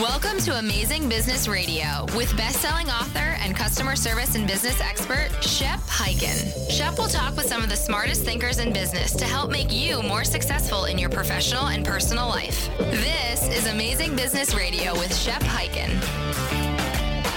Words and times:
Welcome 0.00 0.38
to 0.38 0.58
Amazing 0.58 1.10
Business 1.10 1.46
Radio 1.46 2.06
with 2.16 2.34
best-selling 2.34 2.88
author 2.88 3.36
and 3.40 3.54
customer 3.54 3.94
service 3.94 4.34
and 4.34 4.46
business 4.46 4.80
expert 4.80 5.28
Shep 5.42 5.78
Hyken. 5.80 6.70
Shep 6.70 6.96
will 6.96 7.08
talk 7.08 7.36
with 7.36 7.44
some 7.46 7.62
of 7.62 7.68
the 7.68 7.76
smartest 7.76 8.24
thinkers 8.24 8.58
in 8.58 8.72
business 8.72 9.12
to 9.12 9.26
help 9.26 9.50
make 9.50 9.70
you 9.70 10.02
more 10.02 10.24
successful 10.24 10.86
in 10.86 10.96
your 10.96 11.10
professional 11.10 11.66
and 11.66 11.84
personal 11.84 12.26
life. 12.26 12.70
This 12.78 13.46
is 13.48 13.66
Amazing 13.66 14.16
Business 14.16 14.54
Radio 14.54 14.94
with 14.94 15.14
Shep 15.14 15.42
Hyken. 15.42 15.90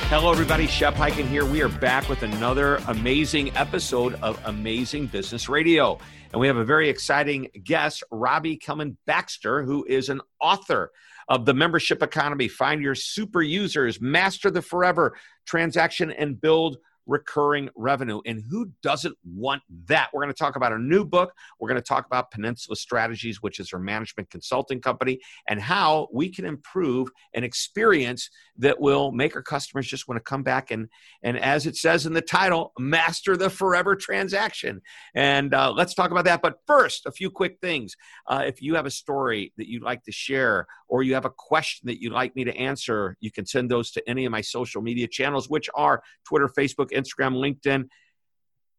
Hello, 0.08 0.32
everybody. 0.32 0.66
Shep 0.66 0.96
Hyken 0.96 1.28
here. 1.28 1.46
We 1.46 1.62
are 1.62 1.70
back 1.70 2.08
with 2.08 2.24
another 2.24 2.78
amazing 2.88 3.56
episode 3.58 4.16
of 4.22 4.40
Amazing 4.46 5.08
Business 5.08 5.50
Radio. 5.50 6.00
And 6.32 6.40
we 6.40 6.48
have 6.48 6.58
a 6.58 6.66
very 6.66 6.90
exciting 6.90 7.50
guest, 7.64 8.02
Robbie 8.12 8.58
Kellman 8.58 8.96
Baxter, 9.06 9.64
who 9.64 9.84
is 9.84 10.08
an 10.08 10.22
author 10.40 10.92
of 11.28 11.46
the 11.46 11.54
membership 11.54 12.04
economy. 12.04 12.48
Find 12.48 12.82
your 12.82 12.96
super 12.96 13.42
users, 13.42 14.00
master 14.00 14.52
the 14.52 14.62
forever 14.62 15.16
transaction, 15.46 16.12
and 16.12 16.40
build 16.40 16.78
recurring 17.06 17.70
revenue. 17.76 18.22
And 18.26 18.44
who 18.50 18.72
doesn't 18.82 19.16
want 19.24 19.62
that? 19.88 20.10
We're 20.14 20.22
going 20.22 20.34
to 20.34 20.38
talk 20.38 20.56
about 20.56 20.74
a 20.74 20.80
new 20.80 21.06
book. 21.06 21.34
We're 21.60 21.70
going 21.70 21.82
to 21.82 21.88
talk 21.88 22.06
about 22.06 22.32
Peninsula 22.32 22.76
Strategies, 22.76 23.42
which 23.42 23.60
is 23.60 23.74
our 23.74 23.80
management 23.80 24.30
consulting 24.30 24.82
company, 24.82 25.20
and 25.48 25.62
how 25.62 26.08
we 26.14 26.30
can 26.30 26.46
improve 26.46 27.10
an 27.34 27.44
experience 27.44 28.30
that 28.58 28.80
will 28.80 29.12
make 29.12 29.36
our 29.36 29.42
customers 29.42 29.88
just 29.88 30.08
want 30.08 30.18
to 30.18 30.24
come 30.24 30.44
back 30.44 30.72
and, 30.72 30.88
and 31.24 31.38
as 31.40 31.66
it 31.66 31.76
says 31.76 32.06
in 32.06 32.14
the 32.14 32.22
title, 32.22 32.72
master 32.80 33.36
the 33.36 33.50
forever 33.50 33.96
transaction. 33.96 34.82
And 35.14 35.54
uh, 35.54 35.72
let's 35.72 35.94
talk 35.94 36.12
about 36.12 36.26
that. 36.26 36.42
But 36.42 36.60
first, 36.66 37.06
a 37.06 37.12
few 37.12 37.30
quick 37.30 37.58
things. 37.62 37.96
Uh, 38.28 38.44
if 38.46 38.62
you 38.62 38.76
have 38.76 38.86
a 38.86 38.92
story 38.92 39.54
that 39.58 39.68
you'd 39.68 39.84
like 39.84 40.04
to 40.04 40.12
share, 40.12 40.68
or 40.88 41.04
you 41.04 41.14
have 41.14 41.26
a 41.26 41.30
question 41.30 41.88
that 41.88 42.02
you'd 42.02 42.14
like 42.14 42.36
me 42.36 42.44
to 42.44 42.56
answer, 42.56 43.18
you 43.20 43.32
can 43.32 43.46
send 43.46 43.70
those 43.70 43.92
to 43.92 44.10
any 44.10 44.26
of 44.26 44.32
my 44.32 44.42
social 44.42 44.82
media 44.82 45.08
channels, 45.08 45.50
which 45.50 45.70
are 45.76 46.02
Twitter, 46.26 46.48
Facebook, 46.48 46.92
Instagram, 46.96 47.36
LinkedIn, 47.36 47.88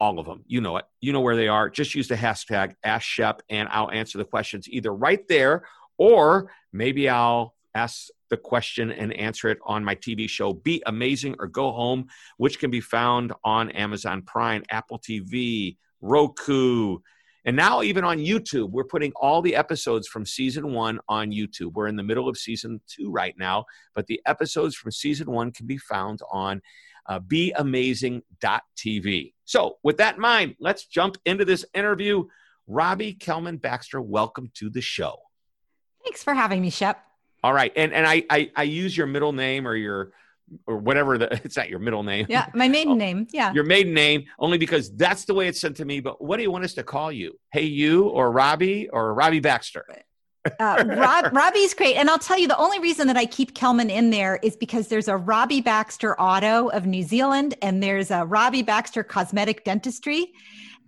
all 0.01 0.19
of 0.19 0.27
them. 0.27 0.43
You 0.47 0.61
know 0.61 0.77
it. 0.77 0.85
You 1.01 1.13
know 1.13 1.21
where 1.21 1.37
they 1.37 1.49
are. 1.49 1.71
Just 1.71 1.95
use 1.95 2.09
the 2.09 2.17
hashtag 2.17 2.75
Ask 2.85 3.05
Shep, 3.05 3.43
and 3.49 3.69
I'll 3.71 3.91
answer 3.91 4.19
the 4.19 4.25
questions 4.25 4.69
either 4.69 4.93
right 4.93 5.27
there 5.29 5.65
or 5.99 6.51
maybe 6.73 7.09
I'll 7.09 7.55
ask 7.75 8.09
the 8.29 8.37
question 8.37 8.91
and 8.91 9.13
answer 9.13 9.49
it 9.49 9.59
on 9.65 9.85
my 9.85 9.95
TV 9.95 10.29
show, 10.29 10.53
Be 10.53 10.83
Amazing 10.87 11.37
or 11.39 11.47
Go 11.47 11.73
Home, 11.73 12.09
which 12.39 12.59
can 12.59 12.71
be 12.71 12.81
found 12.81 13.33
on 13.45 13.71
Amazon 13.71 14.23
Prime, 14.23 14.65
Apple 14.71 14.99
TV, 14.99 15.77
Roku, 16.01 16.99
and 17.47 17.55
now, 17.55 17.83
even 17.83 18.03
on 18.03 18.19
YouTube, 18.19 18.71
we're 18.71 18.83
putting 18.83 19.13
all 19.15 19.41
the 19.41 19.55
episodes 19.55 20.09
from 20.09 20.27
season 20.27 20.73
one 20.73 20.99
on 21.09 21.31
YouTube. 21.31 21.75
We're 21.75 21.87
in 21.87 21.95
the 21.95 22.03
middle 22.03 22.29
of 22.29 22.37
season 22.37 22.81
two 22.89 23.09
right 23.09 23.37
now, 23.39 23.67
but 23.95 24.09
the 24.09 24.21
episodes 24.27 24.75
from 24.75 24.91
season 24.91 25.31
one 25.31 25.53
can 25.53 25.65
be 25.65 25.79
found 25.79 26.19
on 26.33 26.61
uh, 27.09 27.21
beamazing.tv. 27.21 29.33
So, 29.45 29.77
with 29.83 29.99
that 29.99 30.15
in 30.17 30.21
mind, 30.21 30.57
let's 30.59 30.87
jump 30.87 31.19
into 31.25 31.45
this 31.45 31.65
interview. 31.75 32.25
Robbie 32.67 33.15
Kellman 33.15 33.59
Baxter, 33.59 34.01
welcome 34.01 34.51
to 34.55 34.71
the 34.71 34.81
show. 34.81 35.17
Thanks 36.05 36.25
for 36.25 36.35
having 36.35 36.61
me, 36.61 36.71
Shep. 36.71 37.01
All 37.43 37.53
right, 37.53 37.73
and 37.77 37.93
and 37.93 38.07
I 38.07 38.25
I, 38.29 38.51
I 38.57 38.63
use 38.65 38.97
your 38.97 39.07
middle 39.07 39.33
name 39.33 39.69
or 39.69 39.77
your 39.77 40.11
or 40.67 40.79
whatever 40.79 41.19
the 41.19 41.33
it's 41.45 41.57
not 41.57 41.69
your 41.69 41.79
middle 41.79 42.03
name. 42.03 42.27
Yeah, 42.29 42.47
my 42.55 42.69
maiden 42.69 42.95
oh, 42.95 42.97
name. 42.97 43.27
Yeah. 43.33 43.53
Your 43.53 43.65
maiden 43.65 43.95
name, 43.95 44.25
only 44.39 44.59
because 44.59 44.95
that's 44.95 45.25
the 45.25 45.35
way 45.35 45.49
it's 45.49 45.61
sent 45.61 45.77
to 45.77 45.85
me. 45.85 46.01
But 46.01 46.23
what 46.23 46.37
do 46.37 46.43
you 46.43 46.51
want 46.51 46.65
us 46.65 46.75
to 46.75 46.83
call 46.83 47.13
you? 47.13 47.39
Hey 47.53 47.65
you 47.65 48.09
or 48.09 48.31
Robbie 48.31 48.89
or 48.89 49.15
Robbie 49.15 49.41
Baxter? 49.41 49.85
Uh, 50.59 50.85
Rob, 50.97 51.35
Robbie's 51.35 51.75
great. 51.75 51.97
And 51.97 52.09
I'll 52.09 52.19
tell 52.19 52.39
you, 52.39 52.49
the 52.49 52.59
only 52.59 52.79
reason 52.79 53.07
that 53.09 53.17
I 53.17 53.27
keep 53.27 53.55
Kellman 53.55 53.91
in 53.91 54.11
there 54.11 54.39
is 54.43 54.57
because 54.57 54.89
there's 54.89 55.09
a 55.09 55.17
Robbie 55.17 55.61
Baxter 55.61 56.19
Auto 56.21 56.69
of 56.69 56.87
New 56.87 57.03
Zealand 57.03 57.55
and 57.63 57.83
there's 57.83 58.11
a 58.11 58.25
Robbie 58.25 58.63
Baxter 58.63 59.03
Cosmetic 59.03 59.65
Dentistry. 59.65 60.33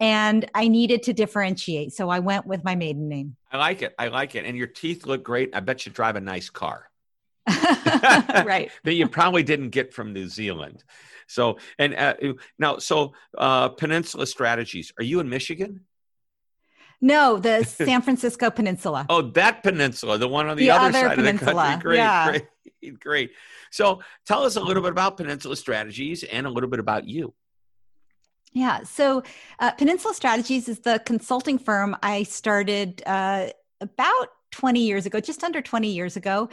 And 0.01 0.49
I 0.55 0.69
needed 0.69 1.03
to 1.05 1.13
differentiate. 1.13 1.93
So 1.93 2.09
I 2.09 2.21
went 2.21 2.47
with 2.47 2.63
my 2.63 2.77
maiden 2.77 3.09
name. 3.09 3.37
I 3.51 3.59
like 3.59 3.83
it. 3.83 3.95
I 3.99 4.09
like 4.09 4.37
it. 4.37 4.45
And 4.45 4.57
your 4.57 4.69
teeth 4.69 5.07
look 5.07 5.25
great. 5.25 5.55
I 5.57 5.61
bet 5.61 5.87
you 5.87 5.93
drive 5.93 6.15
a 6.15 6.21
nice 6.21 6.51
car. 6.51 6.89
right. 7.49 8.71
that 8.85 8.93
you 8.93 9.09
probably 9.09 9.43
didn't 9.43 9.71
get 9.71 9.93
from 9.95 10.13
New 10.13 10.29
Zealand. 10.29 10.85
So, 11.27 11.59
and 11.79 11.95
uh, 11.95 12.15
now, 12.59 12.79
so 12.79 13.13
uh, 13.37 13.69
Peninsula 13.71 14.27
Strategies, 14.27 14.93
are 14.99 15.05
you 15.05 15.21
in 15.21 15.29
Michigan? 15.29 15.81
No, 17.01 17.39
the 17.39 17.65
San 17.65 18.03
Francisco 18.03 18.51
Peninsula. 18.51 19.07
oh, 19.09 19.23
that 19.23 19.63
peninsula, 19.63 20.19
the 20.19 20.29
one 20.29 20.49
on 20.49 20.57
the, 20.57 20.65
the 20.65 20.71
other, 20.71 20.89
other, 20.89 21.09
side 21.09 21.17
peninsula. 21.17 21.51
of 21.51 21.57
the 21.57 21.63
country. 21.63 21.81
Great, 21.81 21.97
yeah. 21.97 22.39
great, 22.81 23.01
great. 23.01 23.31
So, 23.71 24.01
tell 24.27 24.45
us 24.45 24.57
a 24.57 24.61
little 24.61 24.83
bit 24.83 24.93
about 24.93 25.17
Peninsula 25.17 25.57
Strategies 25.57 26.25
and 26.25 26.47
a 26.47 26.51
little 26.51 26.71
bit 26.71 26.81
about 26.81 27.07
you. 27.07 27.35
Yeah, 28.53 28.83
so 28.83 29.23
uh, 29.59 29.73
Peninsula 29.73 30.15
Strategies 30.15 30.69
is 30.69 30.81
the 30.81 31.03
consulting 31.05 31.59
firm 31.59 31.97
I 32.03 32.23
started 32.23 33.03
uh, 33.07 33.49
about 33.81 34.29
20 34.53 34.81
years 34.81 35.07
ago, 35.07 35.21
just 35.21 35.45
under 35.45 35.61
20 35.61 35.89
years 35.89 36.17
ago. 36.17 36.49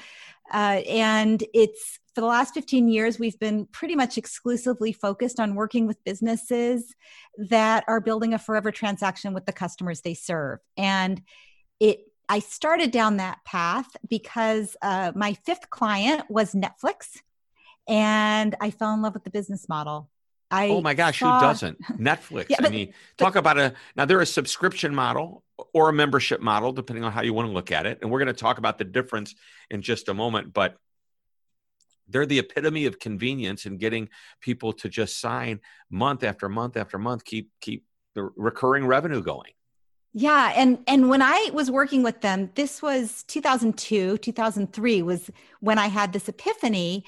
Uh, 0.53 0.81
and 0.87 1.43
it's 1.53 1.99
for 2.13 2.21
the 2.21 2.27
last 2.27 2.53
15 2.53 2.87
years, 2.87 3.19
we've 3.19 3.37
been 3.39 3.65
pretty 3.65 3.95
much 3.95 4.17
exclusively 4.17 4.93
focused 4.93 5.39
on 5.39 5.53
working 5.53 5.85
with 5.85 6.01
businesses 6.05 6.95
that 7.37 7.83
are 7.87 7.99
building 7.99 8.33
a 8.33 8.39
forever 8.39 8.71
transaction 8.71 9.33
with 9.33 9.45
the 9.45 9.51
customers 9.51 10.01
they 10.01 10.13
serve. 10.13 10.59
And 10.77 11.21
it 11.79 12.05
I 12.27 12.39
started 12.39 12.91
down 12.91 13.17
that 13.17 13.39
path 13.45 13.87
because 14.07 14.75
uh, 14.81 15.11
my 15.15 15.33
fifth 15.45 15.69
client 15.69 16.23
was 16.29 16.53
Netflix, 16.53 17.19
and 17.87 18.55
I 18.59 18.71
fell 18.71 18.93
in 18.93 19.01
love 19.01 19.13
with 19.13 19.23
the 19.23 19.29
business 19.29 19.69
model. 19.69 20.09
I 20.49 20.69
oh 20.69 20.81
my 20.81 20.93
gosh, 20.93 21.19
saw, 21.19 21.39
who 21.39 21.45
doesn't? 21.45 21.81
Netflix. 21.99 22.49
yeah, 22.49 22.57
but, 22.59 22.67
I 22.67 22.69
mean, 22.69 22.93
talk 23.17 23.35
about 23.35 23.59
a 23.59 23.73
now 23.95 24.05
they're 24.05 24.21
a 24.21 24.25
subscription 24.25 24.95
model 24.95 25.43
or 25.73 25.89
a 25.89 25.93
membership 25.93 26.41
model, 26.41 26.71
depending 26.71 27.03
on 27.03 27.11
how 27.11 27.21
you 27.21 27.33
want 27.33 27.47
to 27.47 27.53
look 27.53 27.71
at 27.71 27.85
it. 27.85 27.99
And 28.01 28.11
we're 28.11 28.19
going 28.19 28.27
to 28.27 28.33
talk 28.33 28.57
about 28.57 28.77
the 28.77 28.83
difference 28.83 29.35
in 29.69 29.81
just 29.81 30.09
a 30.09 30.13
moment. 30.13 30.53
But 30.53 30.77
they're 32.07 32.25
the 32.25 32.39
epitome 32.39 32.85
of 32.85 32.99
convenience 32.99 33.65
and 33.65 33.79
getting 33.79 34.09
people 34.41 34.73
to 34.73 34.89
just 34.89 35.19
sign 35.19 35.59
month 35.89 36.23
after 36.23 36.49
month 36.49 36.77
after 36.77 36.97
month, 36.97 37.25
keep 37.25 37.51
keep 37.61 37.85
the 38.13 38.29
recurring 38.35 38.85
revenue 38.85 39.21
going. 39.21 39.51
Yeah, 40.13 40.53
and 40.55 40.79
and 40.87 41.09
when 41.09 41.21
I 41.21 41.49
was 41.53 41.69
working 41.69 42.03
with 42.03 42.21
them, 42.21 42.51
this 42.55 42.81
was 42.81 43.23
2002, 43.27 44.17
2003 44.17 45.01
was 45.01 45.29
when 45.59 45.77
I 45.77 45.87
had 45.87 46.13
this 46.13 46.29
epiphany 46.29 47.03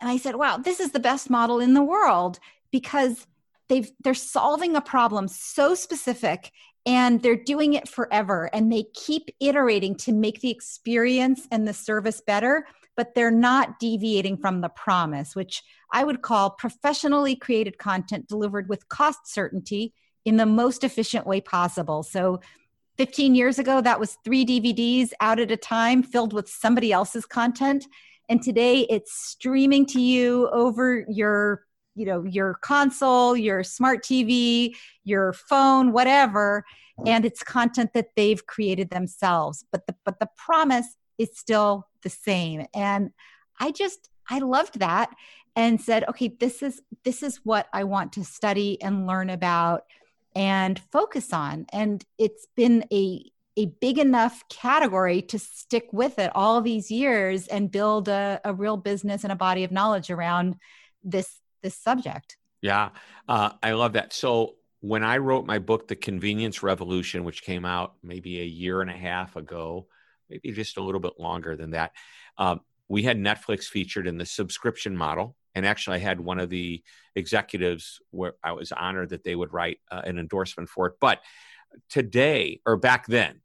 and 0.00 0.10
I 0.10 0.18
said, 0.18 0.36
"Wow, 0.36 0.58
this 0.58 0.80
is 0.80 0.92
the 0.92 1.00
best 1.00 1.30
model 1.30 1.58
in 1.60 1.74
the 1.74 1.82
world 1.82 2.38
because 2.70 3.26
they've 3.68 3.90
they're 4.02 4.14
solving 4.14 4.76
a 4.76 4.80
problem 4.80 5.26
so 5.28 5.74
specific 5.74 6.52
and 6.86 7.22
they're 7.22 7.36
doing 7.36 7.74
it 7.74 7.88
forever 7.88 8.50
and 8.52 8.70
they 8.70 8.84
keep 8.94 9.30
iterating 9.40 9.94
to 9.96 10.12
make 10.12 10.40
the 10.40 10.50
experience 10.50 11.46
and 11.50 11.66
the 11.66 11.74
service 11.74 12.20
better 12.20 12.66
but 12.96 13.14
they're 13.14 13.30
not 13.30 13.80
deviating 13.80 14.36
from 14.36 14.60
the 14.60 14.68
promise 14.68 15.34
which 15.34 15.62
i 15.92 16.04
would 16.04 16.22
call 16.22 16.50
professionally 16.50 17.34
created 17.34 17.78
content 17.78 18.28
delivered 18.28 18.68
with 18.68 18.88
cost 18.88 19.26
certainty 19.26 19.92
in 20.24 20.36
the 20.36 20.46
most 20.46 20.84
efficient 20.84 21.26
way 21.26 21.40
possible. 21.40 22.02
So 22.02 22.40
15 22.96 23.34
years 23.34 23.58
ago 23.58 23.80
that 23.80 24.00
was 24.00 24.16
3 24.24 24.46
DVDs 24.46 25.10
out 25.20 25.40
at 25.40 25.50
a 25.50 25.56
time 25.56 26.02
filled 26.02 26.32
with 26.32 26.48
somebody 26.48 26.92
else's 26.92 27.26
content. 27.26 27.86
And 28.28 28.42
today 28.42 28.86
it's 28.88 29.12
streaming 29.12 29.86
to 29.86 30.00
you 30.00 30.48
over 30.50 31.04
your 31.08 31.66
you 31.94 32.06
know 32.06 32.24
your 32.24 32.54
console 32.54 33.36
your 33.36 33.62
smart 33.62 34.02
tv 34.02 34.74
your 35.04 35.32
phone 35.32 35.92
whatever 35.92 36.64
and 37.06 37.24
it's 37.24 37.42
content 37.42 37.90
that 37.94 38.10
they've 38.16 38.46
created 38.46 38.90
themselves. 38.90 39.64
But 39.72 39.86
the 39.86 39.94
but 40.04 40.20
the 40.20 40.28
promise 40.36 40.96
is 41.18 41.30
still 41.36 41.88
the 42.02 42.10
same. 42.10 42.66
And 42.74 43.10
i 43.60 43.70
just 43.70 44.10
i 44.28 44.38
loved 44.38 44.80
that 44.80 45.10
and 45.54 45.80
said 45.80 46.04
okay 46.08 46.28
this 46.40 46.60
is 46.60 46.82
this 47.04 47.22
is 47.22 47.40
what 47.44 47.68
i 47.72 47.84
want 47.84 48.12
to 48.12 48.24
study 48.24 48.82
and 48.82 49.06
learn 49.06 49.30
about 49.30 49.84
and 50.34 50.80
focus 50.90 51.32
on. 51.32 51.66
And 51.72 52.04
it's 52.18 52.46
been 52.56 52.84
a 52.92 53.30
a 53.56 53.66
big 53.66 53.98
enough 53.98 54.42
category 54.48 55.22
to 55.22 55.38
stick 55.38 55.86
with 55.92 56.18
it 56.18 56.32
all 56.34 56.60
these 56.60 56.90
years 56.90 57.46
and 57.46 57.70
build 57.70 58.08
a, 58.08 58.40
a 58.44 58.52
real 58.52 58.76
business 58.76 59.22
and 59.22 59.32
a 59.32 59.36
body 59.36 59.62
of 59.62 59.70
knowledge 59.70 60.10
around 60.10 60.56
this 61.04 61.40
this 61.64 61.76
subject. 61.76 62.36
Yeah, 62.62 62.90
uh, 63.28 63.50
I 63.62 63.72
love 63.72 63.94
that. 63.94 64.12
So 64.12 64.54
when 64.80 65.02
I 65.02 65.16
wrote 65.16 65.46
my 65.46 65.58
book, 65.58 65.88
The 65.88 65.96
Convenience 65.96 66.62
Revolution, 66.62 67.24
which 67.24 67.42
came 67.42 67.64
out 67.64 67.94
maybe 68.02 68.40
a 68.40 68.44
year 68.44 68.80
and 68.80 68.90
a 68.90 68.96
half 68.96 69.34
ago, 69.34 69.86
maybe 70.30 70.52
just 70.52 70.76
a 70.76 70.82
little 70.82 71.00
bit 71.00 71.14
longer 71.18 71.56
than 71.56 71.70
that, 71.70 71.92
um, 72.38 72.60
we 72.88 73.02
had 73.02 73.18
Netflix 73.18 73.64
featured 73.64 74.06
in 74.06 74.18
the 74.18 74.26
subscription 74.26 74.96
model. 74.96 75.36
And 75.54 75.64
actually, 75.64 75.96
I 75.96 76.00
had 76.00 76.20
one 76.20 76.38
of 76.38 76.50
the 76.50 76.82
executives 77.14 78.00
where 78.10 78.34
I 78.42 78.52
was 78.52 78.72
honored 78.72 79.10
that 79.10 79.24
they 79.24 79.34
would 79.34 79.52
write 79.52 79.78
uh, 79.90 80.02
an 80.04 80.18
endorsement 80.18 80.68
for 80.68 80.86
it. 80.88 80.94
But 81.00 81.20
today, 81.88 82.60
or 82.66 82.76
back 82.76 83.06
then, 83.06 83.40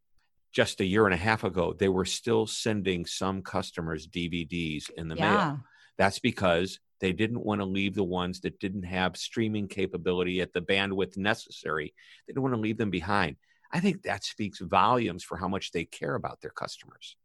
just 0.52 0.82
a 0.82 0.86
year 0.86 1.06
and 1.06 1.14
a 1.14 1.18
half 1.18 1.44
ago, 1.44 1.74
they 1.74 1.88
were 1.88 2.06
still 2.06 2.48
sending 2.48 3.06
some 3.06 3.44
customers 3.44 4.08
DVDs 4.08 4.90
in 4.90 5.08
the 5.08 5.16
yeah. 5.16 5.36
mail. 5.36 5.60
That's 5.98 6.20
because 6.20 6.80
they 7.00 7.14
didn't 7.14 7.46
want 7.46 7.62
to 7.62 7.66
leave 7.66 7.96
the 7.96 8.04
ones 8.04 8.42
that 8.42 8.60
didn't 8.60 8.84
have 8.84 9.18
streaming 9.18 9.68
capability 9.68 10.42
at 10.42 10.54
the 10.54 10.62
bandwidth 10.62 11.18
necessary. 11.18 11.94
They 12.28 12.34
didn't 12.34 12.44
want 12.44 12.56
to 12.56 12.62
leave 12.62 12.78
them 12.78 12.90
behind. 12.90 13.38
I 13.72 13.80
think 13.80 14.04
that 14.04 14.24
speaks 14.24 14.60
volumes 14.60 15.24
for 15.24 15.38
how 15.38 15.48
much 15.48 15.72
they 15.72 15.86
care 15.86 16.16
about 16.16 16.42
their 16.42 16.52
customers. 16.52 17.16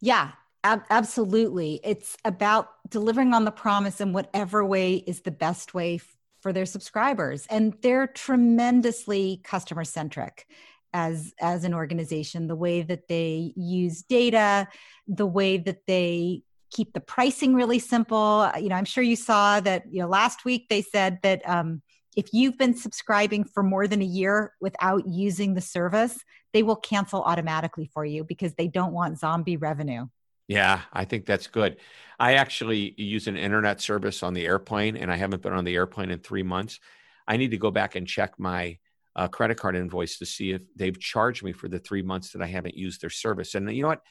Yeah, 0.00 0.32
ab- 0.62 0.84
absolutely. 0.90 1.80
It's 1.82 2.16
about 2.24 2.68
delivering 2.88 3.34
on 3.34 3.44
the 3.44 3.50
promise 3.50 4.00
in 4.00 4.12
whatever 4.12 4.64
way 4.64 4.96
is 4.96 5.22
the 5.22 5.30
best 5.30 5.74
way 5.74 5.96
f- 5.96 6.16
for 6.40 6.52
their 6.52 6.66
subscribers. 6.66 7.46
And 7.50 7.76
they're 7.82 8.06
tremendously 8.06 9.40
customer 9.42 9.84
centric 9.84 10.46
as 10.92 11.34
as 11.40 11.64
an 11.64 11.74
organization 11.74 12.46
the 12.46 12.56
way 12.56 12.80
that 12.80 13.08
they 13.08 13.52
use 13.56 14.02
data 14.02 14.66
the 15.06 15.26
way 15.26 15.58
that 15.58 15.84
they 15.86 16.42
keep 16.70 16.92
the 16.92 17.00
pricing 17.00 17.54
really 17.54 17.78
simple 17.78 18.50
you 18.60 18.68
know 18.68 18.74
i'm 18.76 18.84
sure 18.84 19.04
you 19.04 19.16
saw 19.16 19.60
that 19.60 19.84
you 19.90 20.00
know 20.00 20.08
last 20.08 20.44
week 20.44 20.66
they 20.68 20.82
said 20.82 21.18
that 21.22 21.40
um, 21.48 21.82
if 22.16 22.32
you've 22.32 22.56
been 22.56 22.74
subscribing 22.74 23.44
for 23.44 23.62
more 23.62 23.86
than 23.86 24.00
a 24.00 24.06
year 24.06 24.54
without 24.60 25.06
using 25.06 25.52
the 25.52 25.60
service, 25.60 26.18
they 26.54 26.62
will 26.62 26.76
cancel 26.76 27.22
automatically 27.22 27.90
for 27.92 28.04
you 28.04 28.24
because 28.24 28.54
they 28.54 28.68
don't 28.68 28.94
want 28.94 29.18
zombie 29.18 29.58
revenue. 29.58 30.06
Yeah, 30.48 30.80
I 30.92 31.04
think 31.04 31.26
that's 31.26 31.46
good. 31.48 31.76
I 32.18 32.34
actually 32.34 32.94
use 32.96 33.26
an 33.26 33.36
internet 33.36 33.80
service 33.80 34.22
on 34.22 34.32
the 34.32 34.46
airplane 34.46 34.96
and 34.96 35.12
I 35.12 35.16
haven't 35.16 35.42
been 35.42 35.52
on 35.52 35.64
the 35.64 35.74
airplane 35.74 36.10
in 36.10 36.20
three 36.20 36.42
months. 36.42 36.80
I 37.28 37.36
need 37.36 37.50
to 37.50 37.58
go 37.58 37.70
back 37.70 37.96
and 37.96 38.06
check 38.06 38.38
my 38.38 38.78
uh, 39.14 39.28
credit 39.28 39.58
card 39.58 39.76
invoice 39.76 40.18
to 40.18 40.26
see 40.26 40.52
if 40.52 40.62
they've 40.74 40.98
charged 40.98 41.42
me 41.42 41.52
for 41.52 41.68
the 41.68 41.78
three 41.78 42.02
months 42.02 42.30
that 42.30 42.42
I 42.42 42.46
haven't 42.46 42.76
used 42.76 43.02
their 43.02 43.10
service. 43.10 43.54
And 43.54 43.70
you 43.70 43.82
know 43.82 43.88
what? 43.88 44.02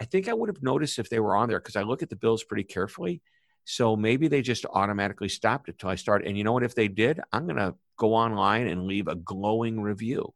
I 0.00 0.04
think 0.04 0.28
I 0.28 0.34
would 0.34 0.48
have 0.48 0.62
noticed 0.62 0.98
if 0.98 1.08
they 1.08 1.20
were 1.20 1.36
on 1.36 1.48
there 1.48 1.60
because 1.60 1.76
I 1.76 1.82
look 1.82 2.02
at 2.02 2.10
the 2.10 2.16
bills 2.16 2.42
pretty 2.44 2.64
carefully. 2.64 3.22
So 3.64 3.96
maybe 3.96 4.28
they 4.28 4.42
just 4.42 4.66
automatically 4.66 5.28
stopped 5.28 5.68
it 5.68 5.78
till 5.78 5.88
I 5.88 5.94
started. 5.94 6.28
And 6.28 6.36
you 6.36 6.44
know 6.44 6.52
what? 6.52 6.64
If 6.64 6.74
they 6.74 6.88
did, 6.88 7.20
I'm 7.32 7.44
going 7.46 7.56
to 7.56 7.74
go 7.96 8.14
online 8.14 8.66
and 8.66 8.86
leave 8.86 9.08
a 9.08 9.14
glowing 9.14 9.80
review. 9.80 10.34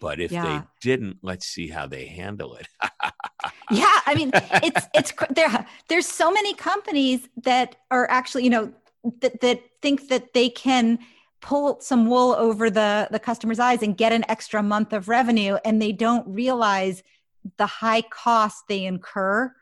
But 0.00 0.20
if 0.20 0.30
yeah. 0.30 0.44
they 0.44 0.88
didn't, 0.88 1.18
let's 1.22 1.46
see 1.46 1.68
how 1.68 1.86
they 1.86 2.06
handle 2.06 2.54
it. 2.54 2.68
yeah, 3.70 4.00
I 4.06 4.14
mean, 4.14 4.30
it's 4.34 4.86
it's 4.94 5.12
there. 5.30 5.66
There's 5.88 6.06
so 6.06 6.30
many 6.30 6.54
companies 6.54 7.28
that 7.42 7.76
are 7.90 8.08
actually, 8.08 8.44
you 8.44 8.50
know, 8.50 8.72
that 9.20 9.40
that 9.40 9.62
think 9.82 10.08
that 10.08 10.32
they 10.32 10.48
can 10.48 11.00
pull 11.42 11.80
some 11.80 12.06
wool 12.06 12.34
over 12.38 12.70
the 12.70 13.08
the 13.10 13.18
customer's 13.18 13.58
eyes 13.58 13.82
and 13.82 13.96
get 13.96 14.12
an 14.12 14.24
extra 14.28 14.62
month 14.62 14.92
of 14.92 15.08
revenue, 15.08 15.58
and 15.64 15.82
they 15.82 15.92
don't 15.92 16.26
realize 16.28 17.02
the 17.56 17.66
high 17.66 18.02
cost 18.02 18.64
they 18.68 18.84
incur 18.84 19.52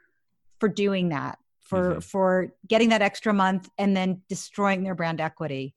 for 0.58 0.69
doing 0.69 1.10
that 1.10 1.38
for 1.60 1.90
mm-hmm. 1.90 2.00
for 2.00 2.54
getting 2.66 2.88
that 2.88 3.02
extra 3.02 3.32
month 3.32 3.69
and 3.78 3.96
then 3.96 4.22
destroying 4.28 4.82
their 4.82 4.94
brand 4.94 5.20
equity. 5.20 5.75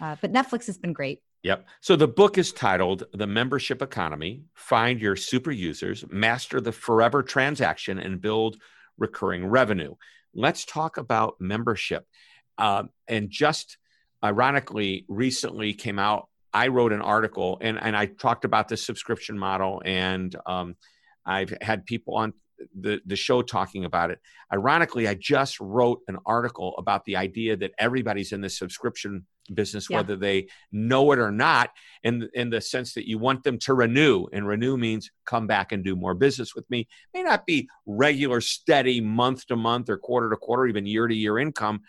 Uh, 0.00 0.16
but 0.20 0.32
Netflix 0.32 0.66
has 0.66 0.78
been 0.78 0.92
great. 0.92 1.20
Yep. 1.44 1.66
So 1.80 1.94
the 1.96 2.08
book 2.08 2.36
is 2.36 2.52
titled 2.52 3.04
The 3.12 3.26
Membership 3.26 3.80
Economy 3.80 4.42
Find 4.54 5.00
Your 5.00 5.16
Super 5.16 5.52
Users, 5.52 6.04
Master 6.10 6.60
the 6.60 6.72
Forever 6.72 7.22
Transaction, 7.22 7.98
and 7.98 8.20
Build 8.20 8.56
Recurring 8.98 9.46
Revenue. 9.46 9.94
Let's 10.34 10.64
talk 10.64 10.96
about 10.96 11.36
membership. 11.40 12.06
Uh, 12.58 12.84
and 13.06 13.30
just 13.30 13.78
ironically, 14.22 15.04
recently 15.08 15.74
came 15.74 15.98
out, 16.00 16.28
I 16.52 16.68
wrote 16.68 16.92
an 16.92 17.02
article 17.02 17.58
and, 17.60 17.78
and 17.80 17.96
I 17.96 18.06
talked 18.06 18.44
about 18.44 18.68
the 18.68 18.76
subscription 18.76 19.38
model. 19.38 19.80
And 19.84 20.34
um, 20.44 20.74
I've 21.28 21.52
had 21.60 21.86
people 21.86 22.16
on 22.16 22.32
the, 22.74 23.00
the 23.06 23.16
show 23.16 23.42
talking 23.42 23.84
about 23.84 24.10
it. 24.10 24.18
Ironically, 24.52 25.06
I 25.06 25.14
just 25.14 25.60
wrote 25.60 26.00
an 26.08 26.18
article 26.26 26.74
about 26.78 27.04
the 27.04 27.16
idea 27.16 27.56
that 27.56 27.72
everybody's 27.78 28.32
in 28.32 28.40
the 28.40 28.50
subscription 28.50 29.26
business, 29.54 29.88
yeah. 29.88 29.98
whether 29.98 30.16
they 30.16 30.48
know 30.72 31.12
it 31.12 31.18
or 31.18 31.30
not, 31.30 31.70
in, 32.02 32.28
in 32.34 32.50
the 32.50 32.60
sense 32.60 32.94
that 32.94 33.08
you 33.08 33.18
want 33.18 33.44
them 33.44 33.58
to 33.58 33.74
renew. 33.74 34.26
And 34.32 34.46
renew 34.46 34.76
means 34.76 35.10
come 35.24 35.46
back 35.46 35.72
and 35.72 35.84
do 35.84 35.94
more 35.94 36.14
business 36.14 36.54
with 36.54 36.68
me. 36.70 36.88
May 37.14 37.22
not 37.22 37.46
be 37.46 37.68
regular, 37.86 38.40
steady, 38.40 39.00
month 39.00 39.46
to 39.46 39.56
month 39.56 39.88
or 39.88 39.98
quarter 39.98 40.30
to 40.30 40.36
quarter, 40.36 40.66
even 40.66 40.86
year 40.86 41.06
to 41.06 41.14
year 41.14 41.38
income, 41.38 41.82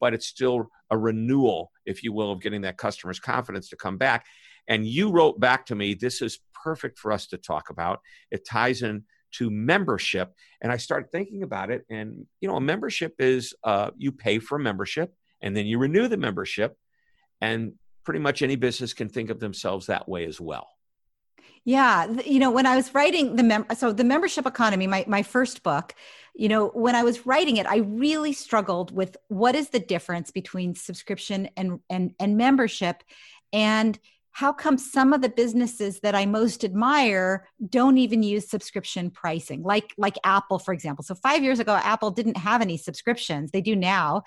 but 0.00 0.14
it's 0.14 0.26
still 0.26 0.70
a 0.90 0.98
renewal, 0.98 1.72
if 1.84 2.02
you 2.02 2.12
will, 2.12 2.32
of 2.32 2.40
getting 2.40 2.62
that 2.62 2.78
customer's 2.78 3.20
confidence 3.20 3.68
to 3.68 3.76
come 3.76 3.96
back. 3.96 4.26
And 4.68 4.86
you 4.86 5.10
wrote 5.10 5.38
back 5.38 5.66
to 5.66 5.74
me, 5.74 5.94
this 5.94 6.20
is 6.20 6.40
perfect 6.66 6.98
for 6.98 7.12
us 7.12 7.28
to 7.28 7.38
talk 7.38 7.70
about. 7.70 8.00
It 8.30 8.44
ties 8.44 8.82
in 8.82 9.04
to 9.38 9.50
membership. 9.50 10.32
And 10.60 10.72
I 10.72 10.78
started 10.78 11.12
thinking 11.12 11.42
about 11.42 11.70
it. 11.70 11.84
And, 11.88 12.26
you 12.40 12.48
know, 12.48 12.56
a 12.56 12.60
membership 12.60 13.14
is 13.20 13.54
uh, 13.62 13.90
you 13.96 14.10
pay 14.10 14.40
for 14.40 14.56
a 14.56 14.60
membership 14.60 15.14
and 15.40 15.56
then 15.56 15.66
you 15.66 15.78
renew 15.78 16.08
the 16.08 16.16
membership. 16.16 16.76
And 17.40 17.74
pretty 18.04 18.20
much 18.20 18.42
any 18.42 18.56
business 18.56 18.94
can 18.94 19.08
think 19.08 19.30
of 19.30 19.38
themselves 19.38 19.86
that 19.86 20.08
way 20.08 20.24
as 20.26 20.40
well. 20.40 20.68
Yeah, 21.64 22.06
you 22.24 22.38
know, 22.38 22.52
when 22.52 22.66
I 22.66 22.76
was 22.76 22.94
writing 22.94 23.36
the 23.36 23.42
mem- 23.42 23.66
so 23.76 23.92
the 23.92 24.04
membership 24.04 24.46
economy, 24.46 24.86
my 24.86 25.04
my 25.08 25.24
first 25.24 25.64
book, 25.64 25.94
you 26.34 26.48
know, 26.48 26.68
when 26.68 26.94
I 26.94 27.02
was 27.02 27.26
writing 27.26 27.56
it, 27.56 27.66
I 27.66 27.78
really 27.78 28.32
struggled 28.32 28.94
with 28.94 29.16
what 29.28 29.56
is 29.56 29.70
the 29.70 29.80
difference 29.80 30.30
between 30.30 30.76
subscription 30.76 31.48
and 31.56 31.80
and 31.90 32.14
and 32.20 32.36
membership, 32.36 33.02
and 33.52 33.98
how 34.36 34.52
come 34.52 34.76
some 34.76 35.14
of 35.14 35.22
the 35.22 35.30
businesses 35.30 36.00
that 36.00 36.14
I 36.14 36.26
most 36.26 36.62
admire 36.62 37.48
don't 37.70 37.96
even 37.96 38.22
use 38.22 38.50
subscription 38.50 39.10
pricing, 39.10 39.62
like 39.62 39.94
like 39.96 40.18
Apple, 40.24 40.58
for 40.58 40.74
example. 40.74 41.02
So 41.02 41.14
five 41.14 41.42
years 41.42 41.58
ago, 41.58 41.72
Apple 41.74 42.10
didn't 42.10 42.36
have 42.36 42.60
any 42.60 42.76
subscriptions. 42.76 43.50
They 43.50 43.62
do 43.62 43.74
now, 43.74 44.24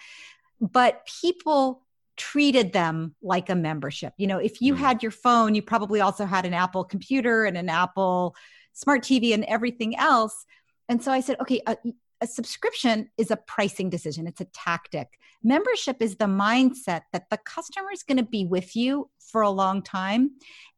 but 0.59 1.07
people 1.21 1.83
treated 2.17 2.73
them 2.73 3.13
like 3.21 3.51
a 3.51 3.55
membership. 3.55 4.13
You 4.17 4.25
know, 4.25 4.39
if 4.39 4.63
you 4.63 4.73
mm. 4.73 4.77
had 4.79 5.03
your 5.03 5.11
phone, 5.11 5.53
you 5.53 5.61
probably 5.61 6.01
also 6.01 6.25
had 6.25 6.43
an 6.43 6.55
Apple 6.55 6.85
computer 6.85 7.45
and 7.45 7.55
an 7.55 7.69
Apple 7.69 8.35
smart 8.73 9.03
TV 9.03 9.35
and 9.35 9.43
everything 9.43 9.95
else. 9.95 10.43
And 10.89 11.03
so 11.03 11.11
I 11.11 11.19
said, 11.19 11.39
okay, 11.39 11.61
uh, 11.67 11.75
a 12.21 12.27
subscription 12.27 13.09
is 13.17 13.31
a 13.31 13.37
pricing 13.37 13.89
decision, 13.89 14.27
it's 14.27 14.41
a 14.41 14.45
tactic. 14.45 15.19
Membership 15.43 16.01
is 16.01 16.15
the 16.15 16.25
mindset 16.25 17.01
that 17.13 17.29
the 17.29 17.37
customer 17.37 17.91
is 17.93 18.03
going 18.03 18.17
to 18.17 18.23
be 18.23 18.45
with 18.45 18.75
you 18.75 19.09
for 19.19 19.41
a 19.41 19.49
long 19.49 19.81
time 19.81 20.31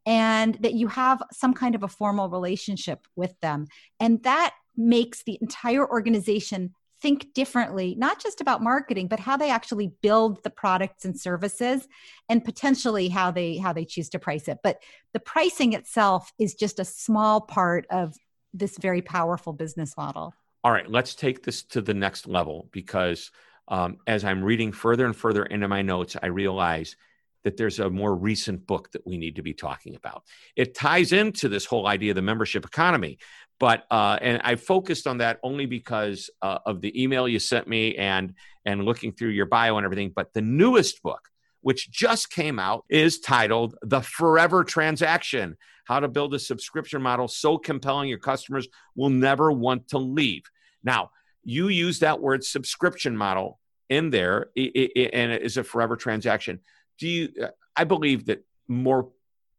and 0.05 0.55
that 0.61 0.73
you 0.73 0.87
have 0.87 1.21
some 1.31 1.53
kind 1.53 1.75
of 1.75 1.83
a 1.83 1.87
formal 1.87 2.29
relationship 2.29 3.07
with 3.15 3.39
them. 3.41 3.67
And 3.99 4.21
that 4.23 4.53
makes 4.75 5.23
the 5.23 5.37
entire 5.41 5.87
organization 5.87 6.73
think 7.01 7.33
differently, 7.33 7.95
not 7.97 8.21
just 8.21 8.41
about 8.41 8.61
marketing, 8.61 9.07
but 9.07 9.19
how 9.19 9.35
they 9.35 9.49
actually 9.49 9.91
build 10.01 10.43
the 10.43 10.51
products 10.51 11.03
and 11.03 11.19
services 11.19 11.87
and 12.29 12.45
potentially 12.45 13.09
how 13.09 13.31
they 13.31 13.57
how 13.57 13.73
they 13.73 13.85
choose 13.85 14.09
to 14.09 14.19
price 14.19 14.47
it. 14.47 14.59
But 14.63 14.81
the 15.13 15.19
pricing 15.19 15.73
itself 15.73 16.31
is 16.39 16.53
just 16.53 16.79
a 16.79 16.85
small 16.85 17.41
part 17.41 17.87
of 17.89 18.15
this 18.53 18.77
very 18.77 19.01
powerful 19.01 19.53
business 19.53 19.97
model 19.97 20.35
all 20.63 20.71
right, 20.71 20.89
let's 20.89 21.15
take 21.15 21.43
this 21.43 21.63
to 21.63 21.81
the 21.81 21.93
next 21.93 22.27
level 22.27 22.69
because 22.71 23.31
um, 23.67 23.97
as 24.05 24.23
I'm 24.23 24.43
reading 24.43 24.71
further 24.71 25.05
and 25.05 25.15
further 25.15 25.45
into 25.45 25.67
my 25.67 25.81
notes, 25.81 26.15
I 26.21 26.27
realize 26.27 26.95
that 27.43 27.57
there's 27.57 27.79
a 27.79 27.89
more 27.89 28.15
recent 28.15 28.67
book 28.67 28.91
that 28.91 29.05
we 29.05 29.17
need 29.17 29.37
to 29.37 29.41
be 29.41 29.53
talking 29.53 29.95
about. 29.95 30.23
It 30.55 30.75
ties 30.75 31.11
into 31.11 31.49
this 31.49 31.65
whole 31.65 31.87
idea 31.87 32.11
of 32.11 32.15
the 32.15 32.21
membership 32.21 32.65
economy, 32.65 33.17
but 33.59 33.85
uh, 33.89 34.17
and 34.21 34.41
I 34.43 34.55
focused 34.55 35.07
on 35.07 35.19
that 35.19 35.39
only 35.43 35.65
because 35.65 36.29
uh, 36.41 36.59
of 36.65 36.81
the 36.81 37.01
email 37.01 37.27
you 37.27 37.39
sent 37.39 37.67
me 37.67 37.95
and 37.95 38.33
and 38.65 38.85
looking 38.85 39.11
through 39.11 39.29
your 39.29 39.47
bio 39.47 39.77
and 39.77 39.85
everything. 39.85 40.11
But 40.15 40.33
the 40.33 40.41
newest 40.41 41.01
book, 41.01 41.29
which 41.61 41.89
just 41.89 42.29
came 42.29 42.59
out, 42.59 42.85
is 42.89 43.19
titled 43.19 43.75
"The 43.81 44.01
Forever 44.01 44.63
Transaction: 44.63 45.57
how 45.91 45.99
to 45.99 46.07
build 46.07 46.33
a 46.33 46.39
subscription 46.39 47.01
model 47.01 47.27
so 47.27 47.57
compelling 47.57 48.07
your 48.07 48.17
customers 48.17 48.67
will 48.95 49.09
never 49.09 49.51
want 49.51 49.89
to 49.89 49.97
leave. 49.97 50.43
Now, 50.83 51.11
you 51.43 51.67
use 51.67 51.99
that 51.99 52.21
word 52.21 52.43
subscription 52.43 53.17
model 53.17 53.59
in 53.89 54.09
there, 54.09 54.51
and 54.55 55.31
it 55.33 55.41
is 55.41 55.57
a 55.57 55.63
forever 55.63 55.97
transaction. 55.97 56.59
Do 56.97 57.07
you? 57.07 57.29
Uh, 57.43 57.47
I 57.75 57.83
believe 57.83 58.25
that 58.27 58.45
more 58.67 59.09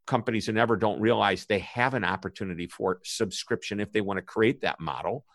companies 0.07 0.47
than 0.47 0.57
ever 0.57 0.75
don't 0.75 0.99
realize 0.99 1.45
they 1.45 1.59
have 1.59 1.93
an 1.93 2.03
opportunity 2.03 2.67
for 2.67 2.99
subscription 3.03 3.79
if 3.79 3.91
they 3.91 4.01
want 4.01 4.17
to 4.17 4.21
create 4.21 4.61
that 4.61 4.79
model. 4.79 5.25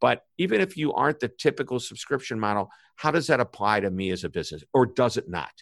But 0.00 0.24
even 0.38 0.60
if 0.60 0.76
you 0.76 0.92
aren't 0.92 1.20
the 1.20 1.28
typical 1.28 1.78
subscription 1.80 2.38
model, 2.38 2.68
how 2.96 3.10
does 3.10 3.28
that 3.28 3.40
apply 3.40 3.80
to 3.80 3.90
me 3.90 4.10
as 4.10 4.24
a 4.24 4.28
business, 4.28 4.64
or 4.72 4.86
does 4.86 5.16
it 5.16 5.28
not? 5.28 5.52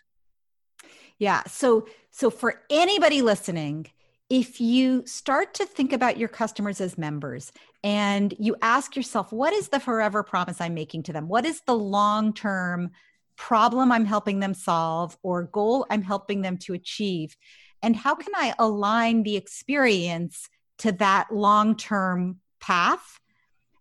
Yeah. 1.18 1.42
So, 1.46 1.86
so 2.10 2.30
for 2.30 2.62
anybody 2.70 3.22
listening, 3.22 3.86
if 4.28 4.60
you 4.60 5.06
start 5.06 5.54
to 5.54 5.66
think 5.66 5.92
about 5.92 6.16
your 6.16 6.28
customers 6.28 6.80
as 6.80 6.98
members 6.98 7.52
and 7.84 8.34
you 8.38 8.56
ask 8.60 8.96
yourself, 8.96 9.32
what 9.32 9.52
is 9.52 9.68
the 9.68 9.80
forever 9.80 10.22
promise 10.22 10.60
I'm 10.60 10.74
making 10.74 11.04
to 11.04 11.12
them? 11.12 11.28
What 11.28 11.44
is 11.44 11.62
the 11.66 11.76
long 11.76 12.32
term 12.32 12.90
problem 13.36 13.92
I'm 13.92 14.06
helping 14.06 14.40
them 14.40 14.54
solve 14.54 15.16
or 15.22 15.44
goal 15.44 15.86
I'm 15.90 16.02
helping 16.02 16.42
them 16.42 16.58
to 16.58 16.74
achieve? 16.74 17.36
And 17.82 17.94
how 17.94 18.14
can 18.14 18.32
I 18.34 18.54
align 18.58 19.22
the 19.22 19.36
experience 19.36 20.48
to 20.78 20.92
that 20.92 21.32
long 21.32 21.76
term 21.76 22.40
path, 22.60 23.20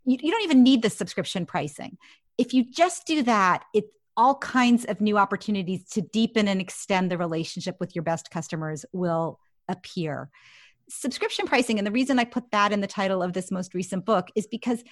you, 0.06 0.18
you 0.22 0.32
don't 0.32 0.44
even 0.44 0.64
need 0.64 0.82
the 0.82 0.90
subscription 0.90 1.46
pricing. 1.46 1.98
If 2.38 2.54
you 2.54 2.70
just 2.70 3.06
do 3.06 3.24
that, 3.24 3.64
it 3.74 3.86
all 4.18 4.36
kinds 4.36 4.86
of 4.86 5.02
new 5.02 5.18
opportunities 5.18 5.90
to 5.90 6.02
deepen 6.02 6.48
and 6.48 6.62
extend 6.62 7.12
the 7.12 7.18
relationship 7.18 7.78
with 7.80 7.96
your 7.96 8.04
best 8.04 8.32
customers 8.32 8.86
will 8.94 9.40
appear. 9.68 10.30
Subscription 10.90 11.48
pricing, 11.48 11.78
and 11.80 11.88
the 11.88 11.92
reason 11.92 12.20
I 12.20 12.26
put 12.26 12.52
that 12.52 12.72
in 12.72 12.82
the 12.82 12.88
title 12.88 13.24
of 13.24 13.34
this 13.34 13.52
most 13.52 13.74
recent 13.74 14.06
book 14.06 14.30
is 14.36 14.48
because 14.48 14.84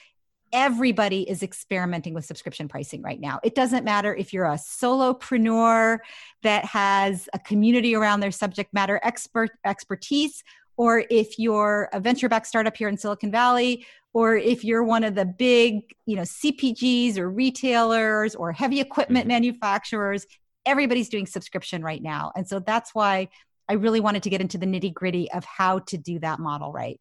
everybody 0.51 1.27
is 1.27 1.41
experimenting 1.41 2.13
with 2.13 2.25
subscription 2.25 2.67
pricing 2.67 3.01
right 3.01 3.19
now. 3.19 3.39
It 3.43 3.55
doesn't 3.55 3.83
matter 3.83 4.13
if 4.15 4.31
you're 4.31 4.45
a 4.45 4.55
solopreneur 4.55 5.97
that 6.43 6.65
has 6.65 7.27
a 7.33 7.39
community 7.39 7.95
around 7.95 8.19
their 8.19 8.31
subject 8.31 8.71
matter 8.71 8.99
expert 9.03 9.49
expertise 9.65 10.43
or 10.77 11.03
if 11.09 11.37
you're 11.39 11.89
a 11.91 11.99
venture 11.99 12.29
backed 12.29 12.47
startup 12.47 12.77
here 12.77 12.87
in 12.87 12.97
Silicon 12.97 13.31
Valley 13.31 13.85
or 14.13 14.35
if 14.35 14.63
you're 14.63 14.83
one 14.83 15.03
of 15.03 15.15
the 15.15 15.25
big, 15.25 15.81
you 16.05 16.15
know, 16.15 16.21
CPGs 16.21 17.17
or 17.17 17.29
retailers 17.29 18.35
or 18.35 18.51
heavy 18.51 18.79
equipment 18.79 19.23
mm-hmm. 19.23 19.29
manufacturers, 19.29 20.27
everybody's 20.65 21.09
doing 21.09 21.25
subscription 21.25 21.83
right 21.83 22.01
now. 22.01 22.31
And 22.35 22.47
so 22.47 22.59
that's 22.59 22.93
why 22.93 23.29
I 23.69 23.73
really 23.73 23.99
wanted 23.99 24.23
to 24.23 24.29
get 24.29 24.41
into 24.41 24.57
the 24.57 24.65
nitty 24.65 24.93
gritty 24.93 25.31
of 25.31 25.45
how 25.45 25.79
to 25.79 25.97
do 25.97 26.19
that 26.19 26.39
model 26.39 26.71
right. 26.71 26.99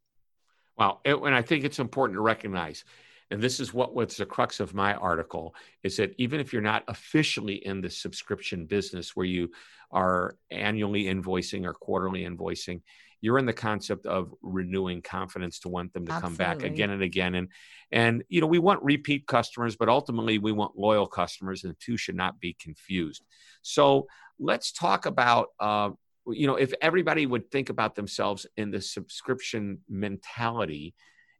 Wow. 0.77 1.01
And 1.05 1.35
I 1.35 1.43
think 1.43 1.65
it's 1.65 1.79
important 1.79 2.17
to 2.17 2.23
recognize, 2.23 2.85
and 3.31 3.43
this 3.43 3.61
is 3.61 3.75
what 3.75 3.95
was 3.95 4.17
the 4.17 4.27
crux 4.27 4.61
of 4.61 4.75
my 4.75 4.95
article, 4.95 5.55
is 5.83 5.97
that 5.97 6.15
even 6.19 6.41
if 6.41 6.53
you're 6.53 6.63
not 6.63 6.85
officially 6.89 7.57
in 7.67 7.81
the 7.81 7.91
subscription 7.91 8.67
business 8.67 9.15
where 9.15 9.27
you 9.27 9.51
are 9.91 10.37
annually 10.51 11.05
invoicing 11.05 11.67
or 11.67 11.75
quarterly 11.75 12.25
invoicing, 12.25 12.81
you're 13.23 13.39
in 13.39 13.47
the 13.47 13.53
concept 13.53 14.05
of 14.05 14.35
renewing 14.43 15.01
confidence 15.01 15.61
to 15.61 15.69
want 15.69 15.93
them 15.93 16.05
to 16.07 16.13
Absolutely. 16.13 16.37
come 16.37 16.59
back 16.59 16.63
again 16.65 16.91
and 16.91 17.03
again 17.03 17.37
and 17.37 17.49
and 17.93 18.25
you 18.29 18.41
know 18.41 18.47
we 18.47 18.59
want 18.59 18.83
repeat 18.83 19.27
customers 19.27 19.77
but 19.77 19.89
ultimately 19.89 20.39
we 20.39 20.53
want 20.53 20.77
loyal 20.77 21.07
customers 21.07 21.63
and 21.63 21.73
the 21.73 21.77
two 21.81 21.97
should 21.97 22.17
not 22.17 22.39
be 22.41 22.55
confused 22.61 23.25
so 23.63 24.07
let's 24.39 24.73
talk 24.73 25.07
about 25.07 25.49
uh, 25.61 25.91
you 26.27 26.47
know 26.47 26.57
if 26.57 26.73
everybody 26.81 27.27
would 27.27 27.51
think 27.51 27.69
about 27.69 27.95
themselves 27.95 28.47
in 28.57 28.71
the 28.71 28.81
subscription 28.81 29.79
mentality 29.89 30.95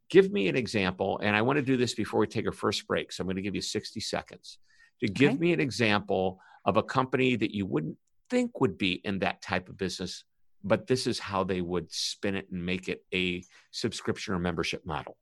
give 0.09 0.31
me 0.31 0.47
an 0.47 0.55
example 0.55 1.19
and 1.23 1.35
i 1.35 1.41
want 1.41 1.57
to 1.57 1.63
do 1.63 1.77
this 1.77 1.93
before 1.93 2.19
we 2.19 2.27
take 2.27 2.45
our 2.45 2.51
first 2.51 2.87
break 2.87 3.11
so 3.11 3.21
i'm 3.21 3.27
going 3.27 3.35
to 3.35 3.41
give 3.41 3.55
you 3.55 3.61
60 3.61 3.99
seconds 3.99 4.57
to 4.99 5.07
give 5.07 5.31
okay. 5.31 5.39
me 5.39 5.53
an 5.53 5.59
example 5.59 6.39
of 6.65 6.77
a 6.77 6.83
company 6.83 7.35
that 7.35 7.53
you 7.53 7.65
wouldn't 7.65 7.97
think 8.29 8.59
would 8.61 8.77
be 8.77 9.01
in 9.03 9.19
that 9.19 9.41
type 9.41 9.69
of 9.69 9.77
business 9.77 10.23
but 10.63 10.87
this 10.87 11.07
is 11.07 11.19
how 11.19 11.43
they 11.43 11.61
would 11.61 11.91
spin 11.91 12.35
it 12.35 12.47
and 12.51 12.65
make 12.65 12.87
it 12.87 13.03
a 13.13 13.43
subscription 13.71 14.33
or 14.33 14.39
membership 14.39 14.85
model. 14.85 15.17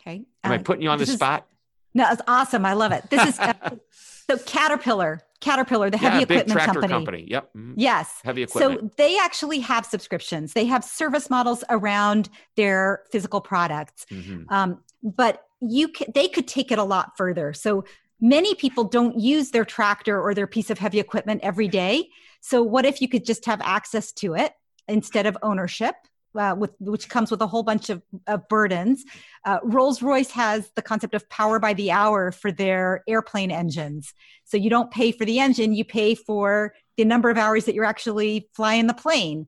Okay. 0.00 0.24
Am 0.42 0.52
uh, 0.52 0.54
I 0.54 0.58
putting 0.58 0.82
you 0.82 0.90
on 0.90 0.98
the 0.98 1.06
spot? 1.06 1.46
No, 1.94 2.10
it's 2.10 2.22
awesome. 2.26 2.66
I 2.66 2.72
love 2.72 2.92
it. 2.92 3.08
This 3.08 3.28
is 3.28 3.38
uh, 3.38 3.52
so 3.90 4.38
Caterpillar, 4.38 5.22
Caterpillar, 5.40 5.90
the 5.90 5.96
heavy 5.96 6.16
yeah, 6.16 6.22
equipment 6.22 6.60
company. 6.60 6.88
company. 6.88 7.26
Yep. 7.28 7.50
Mm-hmm. 7.56 7.74
Yes. 7.76 8.20
Heavy 8.24 8.42
equipment. 8.42 8.80
So 8.80 8.90
they 8.96 9.18
actually 9.18 9.60
have 9.60 9.86
subscriptions. 9.86 10.54
They 10.54 10.64
have 10.64 10.84
service 10.84 11.30
models 11.30 11.62
around 11.70 12.28
their 12.56 13.02
physical 13.12 13.40
products. 13.40 14.06
Mm-hmm. 14.10 14.52
Um, 14.52 14.80
but 15.02 15.44
you 15.60 15.88
can, 15.88 16.10
they 16.14 16.28
could 16.28 16.48
take 16.48 16.72
it 16.72 16.78
a 16.78 16.84
lot 16.84 17.16
further. 17.16 17.52
So 17.52 17.84
many 18.20 18.54
people 18.54 18.84
don't 18.84 19.18
use 19.18 19.50
their 19.50 19.64
tractor 19.64 20.20
or 20.20 20.34
their 20.34 20.46
piece 20.46 20.70
of 20.70 20.78
heavy 20.78 20.98
equipment 20.98 21.40
every 21.44 21.68
day. 21.68 22.08
So, 22.40 22.62
what 22.62 22.84
if 22.84 23.00
you 23.00 23.08
could 23.08 23.24
just 23.24 23.46
have 23.46 23.60
access 23.62 24.12
to 24.12 24.34
it 24.34 24.52
instead 24.88 25.26
of 25.26 25.36
ownership? 25.42 25.94
Uh, 26.36 26.52
with 26.58 26.72
which 26.80 27.08
comes 27.08 27.30
with 27.30 27.40
a 27.42 27.46
whole 27.46 27.62
bunch 27.62 27.90
of, 27.90 28.02
of 28.26 28.48
burdens. 28.48 29.04
Uh, 29.44 29.60
Rolls 29.62 30.02
Royce 30.02 30.32
has 30.32 30.68
the 30.74 30.82
concept 30.82 31.14
of 31.14 31.28
power 31.28 31.60
by 31.60 31.74
the 31.74 31.92
hour 31.92 32.32
for 32.32 32.50
their 32.50 33.04
airplane 33.06 33.52
engines. 33.52 34.12
So 34.44 34.56
you 34.56 34.68
don't 34.68 34.90
pay 34.90 35.12
for 35.12 35.24
the 35.24 35.38
engine, 35.38 35.74
you 35.74 35.84
pay 35.84 36.16
for 36.16 36.74
the 36.96 37.04
number 37.04 37.30
of 37.30 37.38
hours 37.38 37.66
that 37.66 37.76
you're 37.76 37.84
actually 37.84 38.48
flying 38.52 38.88
the 38.88 38.94
plane. 38.94 39.46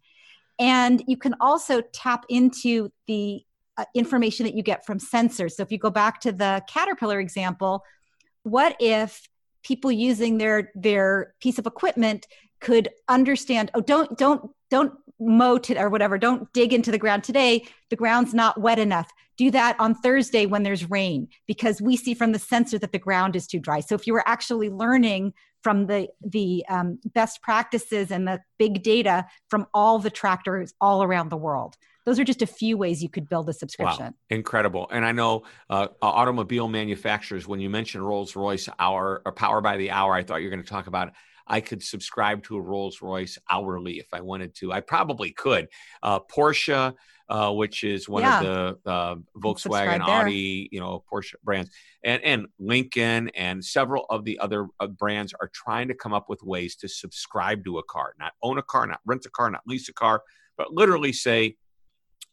And 0.60 1.02
you 1.08 1.16
can 1.16 1.34
also 1.40 1.80
tap 1.80 2.24
into 2.28 2.90
the 3.08 3.42
uh, 3.76 3.84
information 3.94 4.46
that 4.46 4.54
you 4.54 4.62
get 4.62 4.86
from 4.86 4.98
sensors. 4.98 5.52
So 5.52 5.64
if 5.64 5.72
you 5.72 5.78
go 5.78 5.90
back 5.90 6.20
to 6.20 6.30
the 6.30 6.62
Caterpillar 6.68 7.18
example, 7.18 7.82
what 8.44 8.76
if 8.78 9.28
people 9.64 9.90
using 9.90 10.38
their 10.38 10.70
their 10.76 11.34
piece 11.40 11.58
of 11.58 11.66
equipment 11.66 12.26
could 12.60 12.88
understand 13.08 13.70
oh 13.74 13.80
don't 13.80 14.16
don't 14.16 14.50
don't 14.70 14.94
mow 15.18 15.58
to, 15.58 15.78
or 15.78 15.88
whatever 15.88 16.18
don't 16.18 16.52
dig 16.52 16.72
into 16.72 16.90
the 16.90 16.98
ground 16.98 17.24
today 17.24 17.64
the 17.90 17.96
ground's 17.96 18.34
not 18.34 18.60
wet 18.60 18.78
enough 18.78 19.10
do 19.36 19.50
that 19.50 19.78
on 19.78 19.94
thursday 19.94 20.46
when 20.46 20.62
there's 20.62 20.88
rain 20.90 21.28
because 21.46 21.80
we 21.80 21.96
see 21.96 22.14
from 22.14 22.32
the 22.32 22.38
sensor 22.38 22.78
that 22.78 22.92
the 22.92 22.98
ground 22.98 23.34
is 23.36 23.46
too 23.46 23.58
dry 23.58 23.80
so 23.80 23.94
if 23.94 24.06
you 24.06 24.12
were 24.12 24.26
actually 24.28 24.68
learning 24.68 25.32
from 25.62 25.86
the 25.86 26.08
the 26.24 26.64
um, 26.68 26.98
best 27.14 27.42
practices 27.42 28.10
and 28.10 28.28
the 28.28 28.40
big 28.58 28.82
data 28.82 29.26
from 29.48 29.66
all 29.72 29.98
the 29.98 30.10
tractors 30.10 30.74
all 30.80 31.02
around 31.02 31.30
the 31.30 31.36
world 31.36 31.76
those 32.06 32.20
are 32.20 32.24
just 32.24 32.40
a 32.40 32.46
few 32.46 32.78
ways 32.78 33.02
you 33.02 33.08
could 33.08 33.28
build 33.28 33.48
a 33.48 33.52
subscription. 33.52 34.06
Wow. 34.06 34.14
Incredible. 34.30 34.88
And 34.92 35.04
I 35.04 35.10
know 35.10 35.42
uh, 35.68 35.88
automobile 36.00 36.68
manufacturers, 36.68 37.48
when 37.48 37.58
you 37.58 37.68
mentioned 37.68 38.06
Rolls 38.06 38.36
Royce 38.36 38.68
hour 38.78 39.22
or 39.26 39.32
power 39.32 39.60
by 39.60 39.76
the 39.76 39.90
hour, 39.90 40.14
I 40.14 40.22
thought 40.22 40.36
you 40.36 40.44
were 40.44 40.50
going 40.50 40.62
to 40.62 40.68
talk 40.68 40.86
about 40.86 41.12
I 41.46 41.60
could 41.60 41.82
subscribe 41.82 42.42
to 42.44 42.56
a 42.56 42.60
Rolls 42.60 43.00
Royce 43.00 43.38
hourly 43.50 43.98
if 43.98 44.08
I 44.12 44.20
wanted 44.20 44.54
to. 44.56 44.72
I 44.72 44.80
probably 44.80 45.30
could. 45.30 45.68
Uh, 46.02 46.20
Porsche, 46.20 46.94
uh, 47.28 47.52
which 47.52 47.84
is 47.84 48.08
one 48.08 48.22
yeah. 48.22 48.40
of 48.40 48.44
the 48.84 48.90
uh, 48.90 49.16
Volkswagen, 49.36 50.00
Audi, 50.00 50.68
you 50.72 50.80
know, 50.80 51.04
Porsche 51.10 51.34
brands, 51.42 51.70
and 52.04 52.22
and 52.22 52.46
Lincoln 52.58 53.30
and 53.30 53.64
several 53.64 54.06
of 54.10 54.24
the 54.24 54.38
other 54.38 54.66
uh, 54.80 54.86
brands 54.86 55.34
are 55.40 55.50
trying 55.52 55.88
to 55.88 55.94
come 55.94 56.12
up 56.12 56.28
with 56.28 56.42
ways 56.42 56.76
to 56.76 56.88
subscribe 56.88 57.64
to 57.64 57.78
a 57.78 57.82
car, 57.84 58.14
not 58.18 58.32
own 58.42 58.58
a 58.58 58.62
car, 58.62 58.86
not 58.86 59.00
rent 59.06 59.26
a 59.26 59.30
car, 59.30 59.50
not 59.50 59.62
lease 59.66 59.88
a 59.88 59.92
car, 59.92 60.22
but 60.56 60.72
literally 60.72 61.12
say, 61.12 61.56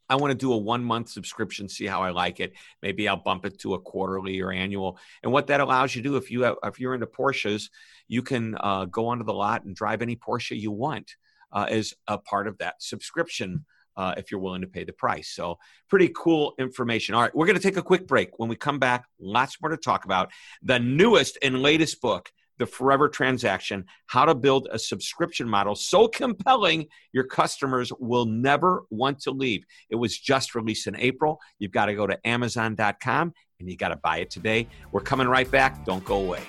I 0.10 0.16
want 0.16 0.32
to 0.32 0.38
do 0.38 0.54
a 0.54 0.58
one 0.58 0.84
month 0.84 1.10
subscription, 1.10 1.70
see 1.70 1.86
how 1.86 2.02
I 2.02 2.12
like 2.12 2.40
it. 2.40 2.54
Maybe 2.82 3.08
I'll 3.08 3.18
bump 3.18 3.46
it 3.46 3.60
to 3.60 3.74
a 3.74 3.80
quarterly 3.80 4.42
or 4.42 4.52
annual. 4.52 5.00
And 5.24 5.32
what 5.32 5.48
that 5.48 5.62
allows 5.62 5.96
you 5.96 6.02
to 6.02 6.10
do, 6.10 6.16
if 6.18 6.30
you 6.30 6.42
have, 6.42 6.56
if 6.64 6.80
you're 6.80 6.94
into 6.94 7.08
Porsches, 7.08 7.70
you 8.08 8.22
can 8.22 8.56
uh, 8.60 8.86
go 8.86 9.08
onto 9.08 9.24
the 9.24 9.34
lot 9.34 9.64
and 9.66 9.76
drive 9.76 10.02
any 10.02 10.16
Porsche 10.16 10.60
you 10.60 10.72
want 10.72 11.16
uh, 11.52 11.68
as 11.70 11.94
a 12.08 12.18
part 12.18 12.48
of 12.48 12.58
that 12.60 12.82
subscription. 12.82 13.66
Uh, 13.96 14.16
if 14.18 14.32
you're 14.32 14.40
willing 14.40 14.62
to 14.62 14.68
pay 14.68 14.84
the 14.84 14.92
price. 14.92 15.30
So, 15.30 15.60
pretty 15.88 16.10
cool 16.16 16.56
information. 16.58 17.14
All 17.14 17.22
right, 17.22 17.36
we're 17.36 17.46
going 17.46 17.60
to 17.60 17.62
take 17.62 17.78
a 17.78 17.84
quick 17.84 18.08
break. 18.08 18.40
When 18.40 18.50
we 18.50 18.56
come 18.56 18.80
back, 18.80 19.06
lots 19.20 19.62
more 19.62 19.70
to 19.70 19.78
talk 19.78 20.06
about. 20.06 20.32
The 20.64 20.80
newest 20.80 21.38
and 21.44 21.62
latest 21.62 22.02
book 22.02 22.32
the 22.60 22.66
forever 22.66 23.10
transaction, 23.10 23.86
how 24.08 24.26
to 24.26 24.36
build 24.36 24.68
a 24.72 24.80
subscription 24.80 25.48
model 25.48 25.76
so 25.76 26.08
compelling 26.08 26.88
your 27.12 27.24
customers 27.24 27.92
will 28.00 28.26
never 28.26 28.84
want 28.90 29.20
to 29.22 29.32
leave. 29.32 29.64
It 29.90 29.96
was 29.96 30.18
just 30.18 30.56
released 30.56 30.88
in 30.88 30.96
April. 30.98 31.40
You've 31.60 31.72
got 31.72 31.88
to 31.88 31.96
go 31.96 32.08
to 32.08 32.18
Amazon.com 32.28 33.34
and 33.60 33.70
you 33.70 33.78
got 33.78 33.90
to 33.90 33.98
buy 33.98 34.18
it 34.18 34.30
today. 34.30 34.68
We're 34.92 35.02
coming 35.02 35.28
right 35.28 35.50
back. 35.50 35.86
Don't 35.86 36.04
go 36.04 36.18
away. 36.18 36.44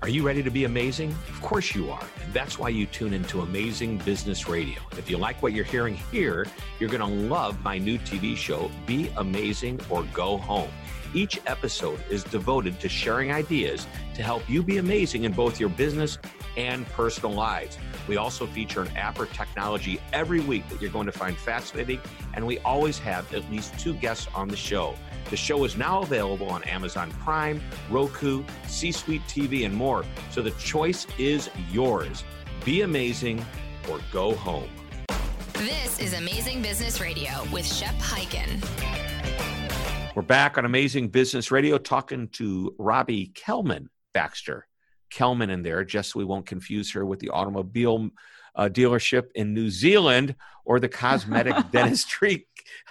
Are 0.00 0.08
you 0.08 0.24
ready 0.24 0.44
to 0.44 0.50
be 0.50 0.62
amazing? 0.62 1.10
Of 1.28 1.42
course 1.42 1.74
you 1.74 1.90
are. 1.90 2.04
And 2.22 2.32
that's 2.32 2.56
why 2.56 2.68
you 2.68 2.86
tune 2.86 3.12
into 3.12 3.40
Amazing 3.40 3.98
Business 3.98 4.48
Radio. 4.48 4.78
If 4.96 5.10
you 5.10 5.18
like 5.18 5.42
what 5.42 5.52
you're 5.52 5.64
hearing 5.64 5.96
here, 6.12 6.46
you're 6.78 6.88
going 6.88 7.00
to 7.00 7.28
love 7.28 7.60
my 7.64 7.78
new 7.78 7.98
TV 7.98 8.36
show, 8.36 8.70
Be 8.86 9.10
Amazing 9.16 9.80
or 9.90 10.04
Go 10.12 10.36
Home. 10.38 10.70
Each 11.14 11.40
episode 11.46 12.00
is 12.10 12.22
devoted 12.22 12.78
to 12.80 12.88
sharing 12.88 13.32
ideas 13.32 13.86
to 14.14 14.22
help 14.22 14.48
you 14.48 14.62
be 14.62 14.78
amazing 14.78 15.24
in 15.24 15.32
both 15.32 15.58
your 15.58 15.70
business 15.70 16.18
and 16.56 16.86
personal 16.88 17.32
lives. 17.32 17.78
We 18.06 18.16
also 18.16 18.46
feature 18.46 18.82
an 18.82 18.96
app 18.96 19.18
or 19.18 19.26
technology 19.26 20.00
every 20.12 20.40
week 20.40 20.68
that 20.68 20.80
you're 20.80 20.90
going 20.90 21.06
to 21.06 21.12
find 21.12 21.36
fascinating, 21.36 22.00
and 22.34 22.46
we 22.46 22.58
always 22.60 22.98
have 22.98 23.32
at 23.32 23.50
least 23.50 23.78
two 23.78 23.94
guests 23.94 24.28
on 24.34 24.48
the 24.48 24.56
show. 24.56 24.94
The 25.30 25.36
show 25.36 25.64
is 25.64 25.76
now 25.76 26.02
available 26.02 26.48
on 26.48 26.62
Amazon 26.64 27.10
Prime, 27.10 27.62
Roku, 27.90 28.44
C 28.66 28.92
Suite 28.92 29.22
TV, 29.28 29.64
and 29.64 29.74
more. 29.74 30.04
So 30.30 30.42
the 30.42 30.50
choice 30.52 31.06
is 31.18 31.48
yours. 31.70 32.24
Be 32.64 32.82
amazing 32.82 33.44
or 33.90 34.00
go 34.12 34.34
home. 34.34 34.68
This 35.54 35.98
is 36.00 36.14
Amazing 36.14 36.62
Business 36.62 37.00
Radio 37.00 37.30
with 37.52 37.66
Shep 37.66 37.94
Hyken. 37.96 39.57
We're 40.18 40.22
back 40.22 40.58
on 40.58 40.64
Amazing 40.64 41.10
Business 41.10 41.52
Radio 41.52 41.78
talking 41.78 42.26
to 42.30 42.74
Robbie 42.76 43.30
Kellman 43.36 43.86
Baxter. 44.12 44.66
Kellman 45.10 45.48
in 45.48 45.62
there, 45.62 45.84
just 45.84 46.10
so 46.10 46.18
we 46.18 46.24
won't 46.24 46.44
confuse 46.44 46.90
her 46.90 47.06
with 47.06 47.20
the 47.20 47.28
automobile 47.28 48.10
uh, 48.56 48.68
dealership 48.68 49.28
in 49.36 49.54
New 49.54 49.70
Zealand 49.70 50.34
or 50.64 50.80
the 50.80 50.88
cosmetic 50.88 51.54
dentistry 51.70 52.48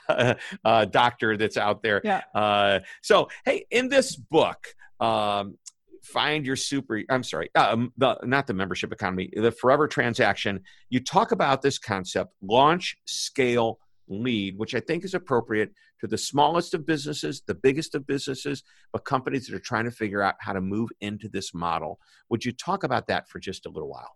uh, 0.07 0.35
uh, 0.63 0.85
doctor 0.85 1.35
that's 1.35 1.57
out 1.57 1.83
there. 1.83 1.99
Yeah. 2.01 2.21
Uh, 2.33 2.79
so, 3.01 3.27
hey, 3.43 3.65
in 3.71 3.89
this 3.89 4.15
book, 4.15 4.65
um, 5.01 5.57
find 6.03 6.45
your 6.45 6.55
super 6.55 7.03
i'm 7.09 7.21
sorry 7.21 7.49
um, 7.55 7.91
the 7.97 8.17
not 8.23 8.47
the 8.47 8.53
membership 8.53 8.93
economy 8.93 9.29
the 9.35 9.51
forever 9.51 9.89
transaction 9.89 10.61
you 10.89 11.01
talk 11.01 11.33
about 11.33 11.61
this 11.61 11.77
concept 11.77 12.31
launch 12.41 12.95
scale 13.03 13.77
lead 14.07 14.57
which 14.57 14.73
i 14.75 14.79
think 14.79 15.03
is 15.03 15.13
appropriate 15.13 15.71
to 15.99 16.07
the 16.07 16.17
smallest 16.17 16.73
of 16.73 16.85
businesses 16.85 17.41
the 17.47 17.55
biggest 17.55 17.95
of 17.95 18.05
businesses 18.07 18.63
but 18.93 19.05
companies 19.05 19.47
that 19.47 19.55
are 19.55 19.59
trying 19.59 19.85
to 19.85 19.91
figure 19.91 20.21
out 20.21 20.35
how 20.39 20.53
to 20.53 20.61
move 20.61 20.89
into 21.01 21.27
this 21.29 21.53
model 21.53 21.99
would 22.29 22.45
you 22.45 22.51
talk 22.51 22.83
about 22.83 23.07
that 23.07 23.27
for 23.27 23.39
just 23.39 23.65
a 23.65 23.69
little 23.69 23.89
while 23.89 24.11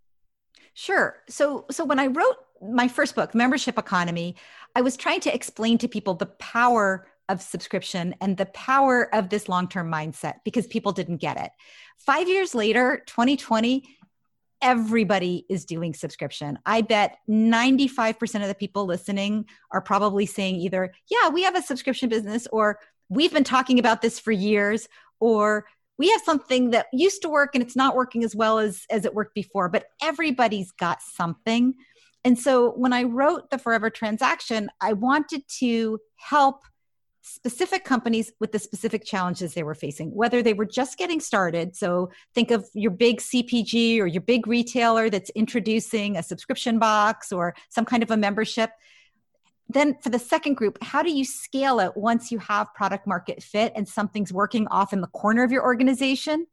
Sure. 0.74 1.18
So 1.28 1.66
so 1.70 1.84
when 1.84 2.00
I 2.00 2.08
wrote 2.08 2.38
my 2.62 2.88
first 2.88 3.16
book, 3.16 3.36
Membership 3.36 3.78
Economy, 3.78 4.36
I 4.76 4.82
was 4.82 4.96
trying 4.96 5.20
to 5.22 5.34
explain 5.34 5.78
to 5.80 5.88
people 5.88 6.14
the 6.14 6.28
power 6.28 7.08
of 7.30 7.42
subscription 7.42 8.16
and 8.22 8.38
the 8.38 8.46
power 8.48 9.14
of 9.16 9.30
this 9.30 9.50
long 9.50 9.68
term 9.68 9.92
mindset 9.92 10.36
because 10.46 10.68
people 10.68 10.92
didn't 10.92 11.18
get 11.18 11.38
it. 11.38 11.52
Five 11.98 12.28
years 12.28 12.56
later, 12.56 13.04
2020, 13.08 13.84
everybody 14.62 15.46
is 15.50 15.66
doing 15.66 15.94
subscription. 15.94 16.60
I 16.66 16.82
bet 16.82 17.18
95% 17.30 18.42
of 18.42 18.48
the 18.48 18.56
people 18.56 18.86
listening 18.86 19.46
are 19.72 19.82
probably 19.82 20.26
saying 20.26 20.56
either, 20.56 20.94
yeah, 21.10 21.30
we 21.30 21.44
have 21.44 21.56
a 21.56 21.62
subscription 21.62 22.10
business, 22.10 22.48
or 22.52 22.80
we've 23.10 23.34
been 23.34 23.44
talking 23.44 23.80
about 23.80 24.02
this 24.02 24.20
for 24.20 24.32
years, 24.32 24.88
or 25.20 25.66
we 25.98 26.10
have 26.10 26.22
something 26.22 26.72
that 26.72 26.88
used 26.94 27.22
to 27.22 27.30
work 27.30 27.52
and 27.54 27.64
it's 27.64 27.76
not 27.76 27.96
working 27.96 28.24
as 28.24 28.36
well 28.36 28.60
as, 28.60 28.86
as 28.90 29.06
it 29.06 29.14
worked 29.14 29.36
before, 29.36 29.70
but 29.70 29.86
everybody's 30.02 30.72
got 30.72 31.02
something. 31.02 31.76
And 32.24 32.38
so 32.38 32.72
when 32.72 32.94
I 32.94 33.04
wrote 33.04 33.50
the 33.50 33.58
Forever 33.58 33.90
Transaction, 33.90 34.70
I 34.80 34.94
wanted 34.94 35.44
to 35.60 36.00
help 36.18 36.62
specific 37.22 37.86
companies 37.86 38.32
with 38.40 38.52
the 38.52 38.60
specific 38.60 39.06
challenges 39.06 39.54
they 39.54 39.64
were 39.64 39.76
facing, 39.76 40.10
whether 40.14 40.42
they 40.42 40.54
were 40.54 40.66
just 40.66 40.98
getting 40.98 41.20
started. 41.20 41.76
So 41.76 42.10
think 42.34 42.52
of 42.52 42.68
your 42.74 42.92
big 42.92 43.20
CPG 43.20 44.00
or 44.00 44.08
your 44.08 44.22
big 44.22 44.48
retailer 44.48 45.10
that's 45.10 45.30
introducing 45.32 46.18
a 46.18 46.24
subscription 46.24 46.80
box 46.80 47.32
or 47.32 47.56
some 47.70 47.86
kind 47.86 48.04
of 48.04 48.12
a 48.12 48.18
membership. 48.18 48.72
Then 49.70 49.98
for 50.02 50.10
the 50.10 50.20
second 50.20 50.56
group, 50.56 50.78
how 50.82 51.02
do 51.04 51.12
you 51.12 51.24
scale 51.24 51.80
it 51.80 51.96
once 51.96 52.32
you 52.32 52.40
have 52.40 52.74
product 52.74 53.08
market 53.08 53.42
fit 53.42 53.72
and 53.76 53.88
something's 53.88 54.34
working 54.34 54.68
off 54.68 54.92
in 54.92 55.02
the 55.02 55.08
corner 55.08 55.44
of 55.44 55.52
your 55.52 55.64
organization? 55.64 56.48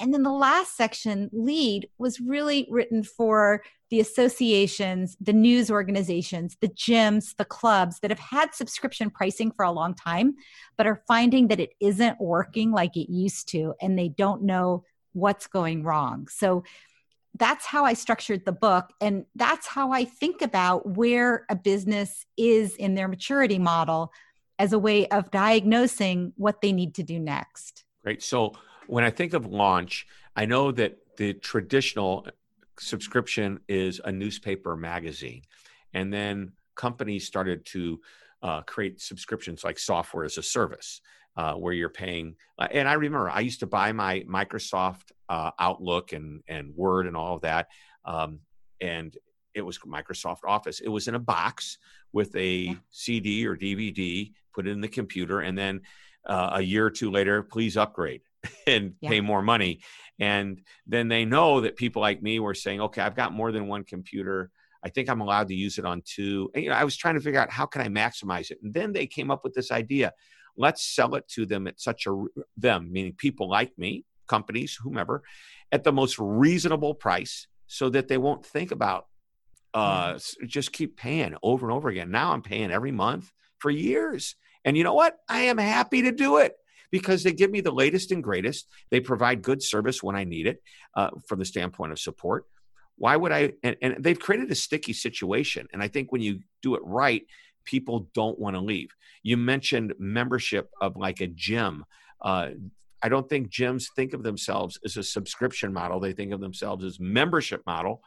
And 0.00 0.14
then 0.14 0.22
the 0.22 0.32
last 0.32 0.76
section, 0.76 1.28
lead, 1.32 1.88
was 1.98 2.20
really 2.20 2.68
written 2.70 3.02
for 3.02 3.62
the 3.90 4.00
associations, 4.00 5.16
the 5.20 5.32
news 5.32 5.70
organizations, 5.70 6.56
the 6.60 6.68
gyms, 6.68 7.36
the 7.36 7.44
clubs 7.44 8.00
that 8.00 8.10
have 8.10 8.18
had 8.18 8.54
subscription 8.54 9.10
pricing 9.10 9.50
for 9.50 9.64
a 9.64 9.72
long 9.72 9.94
time, 9.94 10.34
but 10.76 10.86
are 10.86 11.02
finding 11.08 11.48
that 11.48 11.60
it 11.60 11.70
isn't 11.80 12.20
working 12.20 12.70
like 12.70 12.96
it 12.96 13.10
used 13.10 13.48
to, 13.50 13.74
and 13.80 13.98
they 13.98 14.08
don't 14.08 14.42
know 14.42 14.84
what's 15.12 15.46
going 15.46 15.82
wrong. 15.82 16.28
So 16.30 16.64
that's 17.38 17.66
how 17.66 17.84
I 17.84 17.94
structured 17.94 18.44
the 18.44 18.52
book. 18.52 18.92
And 19.00 19.24
that's 19.34 19.66
how 19.66 19.92
I 19.92 20.04
think 20.04 20.42
about 20.42 20.96
where 20.96 21.44
a 21.48 21.54
business 21.54 22.26
is 22.36 22.74
in 22.76 22.94
their 22.94 23.08
maturity 23.08 23.58
model 23.58 24.12
as 24.58 24.72
a 24.72 24.78
way 24.78 25.06
of 25.08 25.30
diagnosing 25.30 26.32
what 26.36 26.60
they 26.60 26.72
need 26.72 26.94
to 26.96 27.02
do 27.02 27.18
next. 27.18 27.84
Great. 28.02 28.22
So, 28.22 28.54
when 28.86 29.04
I 29.04 29.10
think 29.10 29.34
of 29.34 29.44
launch, 29.44 30.06
I 30.34 30.46
know 30.46 30.72
that 30.72 30.98
the 31.18 31.34
traditional 31.34 32.26
subscription 32.80 33.60
is 33.68 34.00
a 34.04 34.12
newspaper 34.12 34.76
magazine. 34.76 35.42
And 35.94 36.12
then 36.12 36.52
companies 36.74 37.26
started 37.26 37.64
to 37.66 38.00
uh, 38.42 38.62
create 38.62 39.00
subscriptions 39.00 39.64
like 39.64 39.78
software 39.78 40.24
as 40.24 40.38
a 40.38 40.42
service. 40.42 41.00
Uh, 41.36 41.54
where 41.54 41.72
you're 41.72 41.88
paying. 41.88 42.34
Uh, 42.58 42.66
and 42.72 42.88
I 42.88 42.94
remember 42.94 43.30
I 43.30 43.38
used 43.40 43.60
to 43.60 43.66
buy 43.68 43.92
my 43.92 44.24
Microsoft 44.28 45.12
uh, 45.28 45.52
Outlook 45.56 46.12
and 46.12 46.42
and 46.48 46.74
Word 46.74 47.06
and 47.06 47.16
all 47.16 47.36
of 47.36 47.42
that, 47.42 47.68
um, 48.04 48.40
and 48.80 49.16
it 49.54 49.60
was 49.60 49.78
Microsoft 49.78 50.38
Office. 50.44 50.80
It 50.80 50.88
was 50.88 51.06
in 51.06 51.14
a 51.14 51.20
box 51.20 51.78
with 52.12 52.34
a 52.34 52.50
yeah. 52.50 52.74
CD 52.90 53.46
or 53.46 53.56
DVD, 53.56 54.32
put 54.52 54.66
it 54.66 54.72
in 54.72 54.80
the 54.80 54.88
computer, 54.88 55.38
and 55.38 55.56
then 55.56 55.82
uh, 56.26 56.50
a 56.54 56.60
year 56.60 56.86
or 56.86 56.90
two 56.90 57.10
later, 57.10 57.44
please 57.44 57.76
upgrade. 57.76 58.22
and 58.66 58.94
yeah. 59.00 59.10
pay 59.10 59.20
more 59.20 59.42
money. 59.42 59.80
And 60.18 60.60
then 60.86 61.08
they 61.08 61.24
know 61.24 61.60
that 61.60 61.76
people 61.76 62.02
like 62.02 62.22
me 62.22 62.40
were 62.40 62.54
saying, 62.54 62.80
okay, 62.80 63.02
I've 63.02 63.16
got 63.16 63.32
more 63.32 63.52
than 63.52 63.68
one 63.68 63.84
computer. 63.84 64.50
I 64.84 64.88
think 64.88 65.08
I'm 65.08 65.20
allowed 65.20 65.48
to 65.48 65.54
use 65.54 65.78
it 65.78 65.84
on 65.84 66.02
two. 66.04 66.50
And, 66.54 66.64
you 66.64 66.70
know, 66.70 66.76
I 66.76 66.84
was 66.84 66.96
trying 66.96 67.14
to 67.14 67.20
figure 67.20 67.40
out 67.40 67.50
how 67.50 67.66
can 67.66 67.82
I 67.82 67.88
maximize 67.88 68.50
it. 68.50 68.58
And 68.62 68.74
then 68.74 68.92
they 68.92 69.06
came 69.06 69.30
up 69.30 69.44
with 69.44 69.54
this 69.54 69.70
idea. 69.70 70.12
Let's 70.56 70.84
sell 70.84 71.14
it 71.14 71.28
to 71.34 71.46
them 71.46 71.66
at 71.66 71.80
such 71.80 72.06
a 72.06 72.24
them, 72.56 72.90
meaning 72.90 73.14
people 73.16 73.48
like 73.48 73.76
me, 73.78 74.04
companies, 74.26 74.76
whomever, 74.80 75.22
at 75.70 75.84
the 75.84 75.92
most 75.92 76.18
reasonable 76.18 76.94
price 76.94 77.46
so 77.66 77.88
that 77.90 78.08
they 78.08 78.18
won't 78.18 78.44
think 78.44 78.70
about 78.70 79.06
uh 79.74 80.14
mm-hmm. 80.14 80.46
just 80.46 80.72
keep 80.72 80.96
paying 80.96 81.34
over 81.42 81.68
and 81.68 81.76
over 81.76 81.90
again. 81.90 82.10
Now 82.10 82.32
I'm 82.32 82.42
paying 82.42 82.72
every 82.72 82.90
month 82.90 83.30
for 83.58 83.70
years. 83.70 84.34
And 84.64 84.76
you 84.76 84.84
know 84.84 84.94
what? 84.94 85.16
I 85.28 85.42
am 85.42 85.58
happy 85.58 86.02
to 86.02 86.12
do 86.12 86.38
it 86.38 86.54
because 86.90 87.22
they 87.22 87.32
give 87.32 87.50
me 87.50 87.60
the 87.60 87.72
latest 87.72 88.12
and 88.12 88.22
greatest. 88.22 88.66
They 88.90 89.00
provide 89.00 89.42
good 89.42 89.62
service 89.62 90.02
when 90.02 90.16
I 90.16 90.24
need 90.24 90.46
it 90.46 90.62
uh, 90.94 91.10
from 91.26 91.38
the 91.38 91.44
standpoint 91.44 91.92
of 91.92 91.98
support. 91.98 92.46
Why 92.96 93.16
would 93.16 93.32
I? 93.32 93.52
And, 93.62 93.76
and 93.80 93.96
they've 93.98 94.18
created 94.18 94.50
a 94.50 94.54
sticky 94.54 94.92
situation. 94.92 95.68
And 95.72 95.82
I 95.82 95.88
think 95.88 96.10
when 96.10 96.22
you 96.22 96.40
do 96.62 96.74
it 96.74 96.82
right, 96.84 97.22
people 97.64 98.08
don't 98.14 98.38
want 98.38 98.56
to 98.56 98.60
leave. 98.60 98.88
You 99.22 99.36
mentioned 99.36 99.94
membership 99.98 100.70
of 100.80 100.96
like 100.96 101.20
a 101.20 101.26
gym. 101.26 101.84
Uh, 102.20 102.50
I 103.02 103.08
don't 103.08 103.28
think 103.28 103.50
gyms 103.50 103.86
think 103.94 104.14
of 104.14 104.22
themselves 104.22 104.78
as 104.84 104.96
a 104.96 105.02
subscription 105.02 105.72
model. 105.72 106.00
They 106.00 106.12
think 106.12 106.32
of 106.32 106.40
themselves 106.40 106.84
as 106.84 106.98
membership 106.98 107.62
model, 107.66 108.02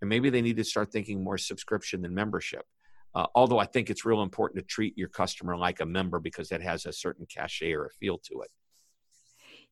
and 0.00 0.08
maybe 0.08 0.30
they 0.30 0.42
need 0.42 0.58
to 0.58 0.64
start 0.64 0.92
thinking 0.92 1.24
more 1.24 1.38
subscription 1.38 2.02
than 2.02 2.14
membership. 2.14 2.64
Uh, 3.16 3.26
although 3.34 3.58
I 3.58 3.64
think 3.64 3.88
it's 3.88 4.04
real 4.04 4.20
important 4.20 4.62
to 4.62 4.66
treat 4.66 4.96
your 4.98 5.08
customer 5.08 5.56
like 5.56 5.80
a 5.80 5.86
member 5.86 6.20
because 6.20 6.50
that 6.50 6.60
has 6.60 6.84
a 6.84 6.92
certain 6.92 7.24
cachet 7.24 7.72
or 7.72 7.86
a 7.86 7.90
feel 7.90 8.18
to 8.18 8.42
it. 8.42 8.50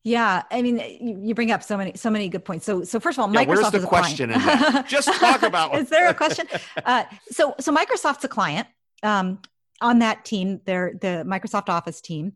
Yeah, 0.03 0.41
I 0.49 0.63
mean, 0.63 1.21
you, 1.23 1.35
bring 1.35 1.51
up 1.51 1.61
so 1.61 1.77
many 1.77 1.93
so 1.95 2.09
many 2.09 2.27
good 2.27 2.43
points. 2.43 2.65
So, 2.65 2.83
so 2.83 2.99
first 2.99 3.19
of 3.19 3.23
all, 3.23 3.31
yeah, 3.31 3.43
Microsoft 3.43 3.47
where's 3.47 3.71
the 3.71 3.77
is 3.77 3.83
a 3.83 3.87
question 3.87 4.33
client. 4.33 4.87
Just 4.87 5.13
talk 5.13 5.43
about. 5.43 5.77
is 5.77 5.89
there 5.89 6.09
a 6.09 6.13
question? 6.23 6.47
Uh, 6.83 7.03
so, 7.29 7.53
so 7.59 7.75
Microsoft's 7.75 8.23
a 8.23 8.27
client 8.27 8.67
um, 9.03 9.39
on 9.79 9.99
that 9.99 10.25
team. 10.25 10.59
They're 10.65 10.93
the 10.99 11.23
Microsoft 11.27 11.69
Office 11.69 12.01
team, 12.01 12.33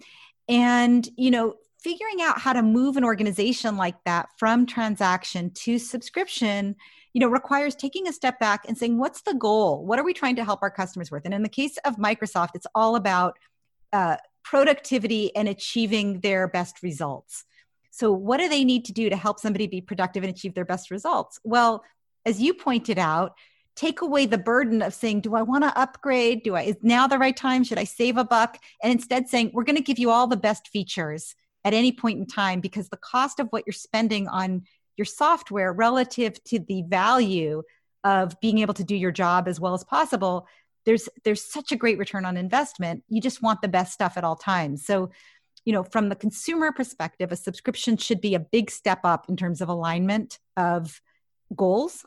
and 0.47 1.07
you 1.17 1.31
know, 1.31 1.55
figuring 1.81 2.21
out 2.21 2.39
how 2.39 2.53
to 2.53 2.61
move 2.61 2.97
an 2.97 3.03
organization 3.03 3.77
like 3.77 3.95
that 4.05 4.29
from 4.37 4.67
transaction 4.67 5.51
to 5.55 5.79
subscription 5.79 6.75
you 7.19 7.25
know 7.25 7.31
requires 7.33 7.75
taking 7.75 8.07
a 8.07 8.13
step 8.13 8.39
back 8.39 8.63
and 8.65 8.77
saying 8.77 8.97
what's 8.97 9.23
the 9.23 9.33
goal? 9.33 9.85
What 9.85 9.99
are 9.99 10.05
we 10.05 10.13
trying 10.13 10.37
to 10.37 10.45
help 10.45 10.59
our 10.61 10.71
customers 10.71 11.11
with? 11.11 11.25
And 11.25 11.33
in 11.33 11.43
the 11.43 11.49
case 11.49 11.77
of 11.83 11.97
microsoft 11.97 12.51
it's 12.55 12.67
all 12.73 12.95
about 12.95 13.37
uh, 13.91 14.15
productivity 14.41 15.35
and 15.35 15.49
achieving 15.49 16.21
their 16.21 16.47
best 16.47 16.81
results. 16.81 17.43
So 17.91 18.13
what 18.13 18.37
do 18.37 18.47
they 18.47 18.63
need 18.63 18.85
to 18.85 18.93
do 18.93 19.09
to 19.09 19.17
help 19.17 19.41
somebody 19.41 19.67
be 19.67 19.81
productive 19.81 20.23
and 20.23 20.33
achieve 20.33 20.53
their 20.53 20.63
best 20.63 20.91
results? 20.91 21.41
Well 21.43 21.83
as 22.25 22.41
you 22.41 22.53
pointed 22.53 22.97
out 22.97 23.33
take 23.75 23.99
away 24.01 24.25
the 24.25 24.37
burden 24.37 24.81
of 24.81 24.93
saying 24.93 25.19
do 25.19 25.35
i 25.35 25.41
want 25.41 25.65
to 25.65 25.77
upgrade? 25.77 26.43
Do 26.43 26.55
i 26.55 26.61
is 26.61 26.77
now 26.81 27.05
the 27.05 27.19
right 27.19 27.35
time? 27.35 27.65
Should 27.65 27.79
i 27.79 27.83
save 27.83 28.15
a 28.15 28.23
buck? 28.23 28.57
And 28.81 28.93
instead 28.93 29.27
saying 29.27 29.51
we're 29.53 29.65
going 29.65 29.75
to 29.75 29.83
give 29.83 29.99
you 29.99 30.09
all 30.09 30.27
the 30.27 30.37
best 30.37 30.69
features 30.69 31.35
at 31.65 31.73
any 31.73 31.91
point 31.91 32.17
in 32.17 32.25
time 32.25 32.61
because 32.61 32.87
the 32.87 32.97
cost 32.97 33.41
of 33.41 33.49
what 33.49 33.63
you're 33.65 33.73
spending 33.73 34.29
on 34.29 34.63
your 34.99 35.05
software 35.05 35.73
relative 35.73 36.43
to 36.43 36.59
the 36.59 36.83
value 36.83 37.63
of 38.03 38.39
being 38.39 38.59
able 38.59 38.75
to 38.75 38.83
do 38.83 38.95
your 38.95 39.11
job 39.11 39.47
as 39.47 39.59
well 39.59 39.73
as 39.73 39.83
possible 39.83 40.47
there's 40.85 41.09
there's 41.23 41.43
such 41.43 41.71
a 41.71 41.75
great 41.75 41.97
return 41.97 42.25
on 42.25 42.37
investment. 42.37 43.03
You 43.09 43.21
just 43.21 43.41
want 43.41 43.61
the 43.61 43.67
best 43.67 43.93
stuff 43.93 44.17
at 44.17 44.23
all 44.23 44.35
times. 44.35 44.85
So 44.85 45.11
you 45.65 45.73
know 45.73 45.83
from 45.83 46.09
the 46.09 46.15
consumer 46.15 46.71
perspective 46.71 47.31
a 47.31 47.35
subscription 47.35 47.97
should 47.97 48.21
be 48.21 48.33
a 48.33 48.39
big 48.39 48.71
step 48.71 49.01
up 49.03 49.29
in 49.29 49.35
terms 49.35 49.61
of 49.61 49.69
alignment 49.69 50.39
of 50.57 51.01
goals. 51.55 52.05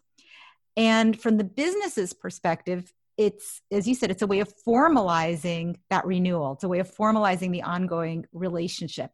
And 0.76 1.20
from 1.20 1.37
the 1.37 1.44
business's 1.44 2.12
perspective 2.12 2.92
it's 3.18 3.61
as 3.70 3.87
you 3.87 3.94
said 3.94 4.11
it's 4.11 4.22
a 4.22 4.26
way 4.26 4.40
of 4.40 4.52
formalizing 4.66 5.76
that 5.90 6.07
renewal. 6.07 6.55
It's 6.55 6.64
a 6.64 6.68
way 6.68 6.81
of 6.81 6.92
formalizing 6.92 7.52
the 7.52 7.62
ongoing 7.62 8.26
relationship 8.33 9.11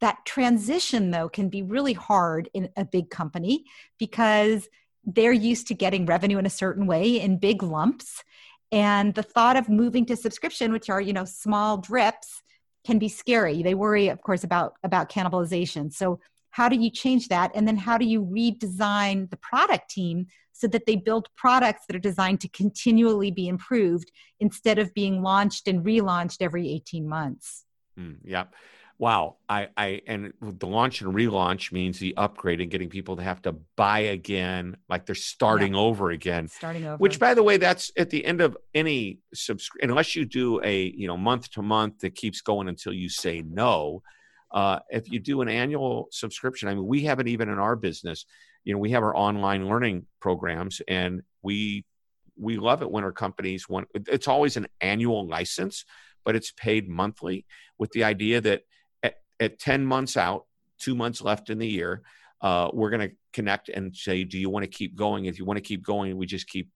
that 0.00 0.24
transition, 0.24 1.10
though, 1.10 1.28
can 1.28 1.48
be 1.48 1.62
really 1.62 1.92
hard 1.92 2.48
in 2.54 2.70
a 2.76 2.84
big 2.84 3.10
company 3.10 3.64
because 3.98 4.68
they're 5.04 5.32
used 5.32 5.66
to 5.68 5.74
getting 5.74 6.06
revenue 6.06 6.38
in 6.38 6.46
a 6.46 6.50
certain 6.50 6.86
way 6.86 7.20
in 7.20 7.38
big 7.38 7.62
lumps. 7.62 8.22
And 8.72 9.14
the 9.14 9.22
thought 9.22 9.56
of 9.56 9.68
moving 9.68 10.06
to 10.06 10.16
subscription, 10.16 10.72
which 10.72 10.88
are, 10.88 11.00
you 11.00 11.12
know, 11.12 11.24
small 11.24 11.78
drips, 11.78 12.42
can 12.86 12.98
be 12.98 13.08
scary. 13.08 13.62
They 13.62 13.74
worry, 13.74 14.08
of 14.08 14.22
course, 14.22 14.44
about, 14.44 14.74
about 14.82 15.10
cannibalization. 15.10 15.92
So 15.92 16.20
how 16.50 16.68
do 16.68 16.76
you 16.76 16.90
change 16.90 17.28
that? 17.28 17.50
And 17.54 17.68
then 17.68 17.76
how 17.76 17.98
do 17.98 18.06
you 18.06 18.22
redesign 18.24 19.30
the 19.30 19.36
product 19.36 19.90
team 19.90 20.26
so 20.52 20.66
that 20.68 20.86
they 20.86 20.96
build 20.96 21.28
products 21.36 21.82
that 21.86 21.96
are 21.96 22.00
designed 22.00 22.40
to 22.40 22.48
continually 22.48 23.30
be 23.30 23.48
improved 23.48 24.10
instead 24.40 24.78
of 24.78 24.94
being 24.94 25.22
launched 25.22 25.68
and 25.68 25.84
relaunched 25.84 26.38
every 26.40 26.70
18 26.70 27.08
months? 27.08 27.64
Mm, 27.98 28.18
yeah 28.24 28.44
wow, 29.00 29.38
I, 29.48 29.68
I, 29.78 30.02
and 30.06 30.34
the 30.42 30.66
launch 30.66 31.00
and 31.00 31.14
relaunch 31.14 31.72
means 31.72 31.98
the 31.98 32.14
upgrade 32.18 32.60
and 32.60 32.70
getting 32.70 32.90
people 32.90 33.16
to 33.16 33.22
have 33.22 33.40
to 33.42 33.52
buy 33.74 34.00
again, 34.00 34.76
like 34.90 35.06
they're 35.06 35.14
starting 35.14 35.72
yeah. 35.72 35.80
over 35.80 36.10
again. 36.10 36.48
Starting 36.48 36.84
over. 36.84 36.98
Which, 36.98 37.18
by 37.18 37.32
the 37.32 37.42
way, 37.42 37.56
that's 37.56 37.90
at 37.96 38.10
the 38.10 38.22
end 38.22 38.42
of 38.42 38.58
any 38.74 39.20
subscription, 39.32 39.88
unless 39.88 40.14
you 40.14 40.26
do 40.26 40.60
a, 40.62 40.92
you 40.94 41.08
know, 41.08 41.16
month 41.16 41.50
to 41.52 41.62
month 41.62 42.00
that 42.00 42.14
keeps 42.14 42.42
going 42.42 42.68
until 42.68 42.92
you 42.92 43.08
say 43.08 43.42
no. 43.42 44.02
Uh, 44.52 44.80
if 44.90 45.10
you 45.10 45.18
do 45.18 45.40
an 45.40 45.48
annual 45.48 46.08
subscription, 46.10 46.68
I 46.68 46.74
mean, 46.74 46.86
we 46.86 47.04
have 47.04 47.20
it 47.20 47.28
even 47.28 47.48
in 47.48 47.58
our 47.58 47.76
business. 47.76 48.26
You 48.64 48.74
know, 48.74 48.80
we 48.80 48.90
have 48.90 49.02
our 49.02 49.16
online 49.16 49.66
learning 49.66 50.04
programs, 50.20 50.82
and 50.86 51.22
we 51.40 51.86
we 52.36 52.58
love 52.58 52.82
it 52.82 52.90
when 52.90 53.04
our 53.04 53.12
companies 53.12 53.66
want. 53.66 53.88
It's 53.94 54.28
always 54.28 54.58
an 54.58 54.66
annual 54.78 55.26
license, 55.26 55.86
but 56.22 56.36
it's 56.36 56.52
paid 56.52 56.86
monthly 56.86 57.46
with 57.78 57.92
the 57.92 58.04
idea 58.04 58.42
that 58.42 58.64
at 59.40 59.58
10 59.58 59.84
months 59.84 60.16
out, 60.16 60.44
two 60.78 60.94
months 60.94 61.22
left 61.22 61.50
in 61.50 61.58
the 61.58 61.66
year, 61.66 62.02
uh, 62.42 62.70
we're 62.72 62.90
going 62.90 63.08
to 63.08 63.14
connect 63.32 63.68
and 63.68 63.94
say, 63.96 64.24
do 64.24 64.38
you 64.38 64.50
want 64.50 64.64
to 64.64 64.70
keep 64.70 64.94
going? 64.94 65.24
If 65.24 65.38
you 65.38 65.44
want 65.44 65.56
to 65.56 65.62
keep 65.62 65.82
going, 65.82 66.16
we 66.16 66.26
just 66.26 66.48
keep 66.48 66.68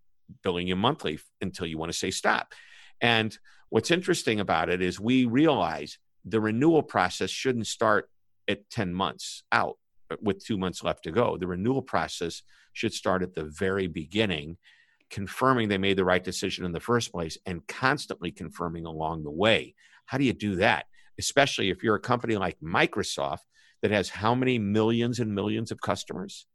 billing 0.42 0.66
you 0.66 0.77
monthly 0.77 1.18
until 1.40 1.66
you 1.66 1.79
want 1.79 1.92
to 1.92 1.98
say 1.98 2.11
stop. 2.11 2.55
And 3.00 3.37
what's 3.68 3.90
interesting 3.90 4.40
about 4.40 4.68
it 4.68 4.83
is 4.83 4.98
we 4.98 5.27
realize 5.27 5.98
the 6.24 6.40
renewal 6.40 6.83
process 6.83 7.31
shouldn't 7.31 7.66
start 7.66 8.09
at 8.48 8.68
10 8.70 8.94
months 8.94 9.42
out 9.53 9.79
uh, 10.11 10.16
with 10.22 10.44
two 10.44 10.59
months 10.59 10.83
left 10.83 11.05
to 11.05 11.11
go. 11.11 11.37
The 11.37 11.46
renewal 11.46 11.83
process 11.83 12.42
should 12.72 12.92
start 12.92 13.22
at 13.22 13.35
the 13.35 13.44
very 13.44 13.87
beginning, 13.87 14.57
confirming 15.11 15.68
they 15.68 15.79
made 15.79 15.96
the 15.96 16.05
right 16.05 16.22
decision 16.22 16.64
in 16.64 16.72
the 16.72 16.81
first 16.81 17.12
place 17.12 17.38
and 17.46 17.66
constantly 17.66 18.31
confirming 18.31 18.87
along 18.87 19.24
the 19.24 19.31
way. 19.31 19.74
How 20.07 20.18
do 20.18 20.24
you 20.24 20.33
do 20.33 20.57
that? 20.57 20.87
Especially 21.18 21.70
if 21.70 21.83
you're 21.83 21.94
a 21.94 22.00
company 22.00 22.37
like 22.37 22.59
Microsoft 22.61 23.44
that 23.83 23.90
has 23.90 24.09
how 24.09 24.35
many 24.35 24.59
millions 24.59 25.20
and 25.20 25.35
millions 25.35 25.70
of 25.70 25.81
customers? 25.81 26.46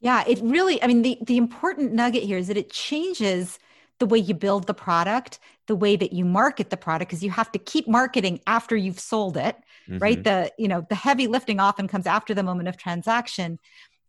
Yeah, 0.00 0.24
it 0.26 0.40
really, 0.42 0.82
I 0.82 0.86
mean, 0.86 1.02
the, 1.02 1.18
the 1.26 1.36
important 1.36 1.92
nugget 1.92 2.22
here 2.22 2.38
is 2.38 2.48
that 2.48 2.56
it 2.56 2.70
changes 2.70 3.58
the 3.98 4.06
way 4.06 4.18
you 4.18 4.34
build 4.34 4.66
the 4.66 4.74
product, 4.74 5.38
the 5.66 5.76
way 5.76 5.96
that 5.96 6.12
you 6.12 6.24
market 6.24 6.70
the 6.70 6.76
product, 6.76 7.10
because 7.10 7.22
you 7.22 7.30
have 7.30 7.50
to 7.52 7.58
keep 7.58 7.88
marketing 7.88 8.40
after 8.46 8.76
you've 8.76 9.00
sold 9.00 9.36
it, 9.36 9.56
mm-hmm. 9.88 9.98
right? 9.98 10.22
The, 10.22 10.52
you 10.58 10.68
know, 10.68 10.86
the 10.88 10.94
heavy 10.94 11.26
lifting 11.26 11.60
often 11.60 11.88
comes 11.88 12.06
after 12.06 12.34
the 12.34 12.42
moment 12.42 12.68
of 12.68 12.76
transaction. 12.76 13.58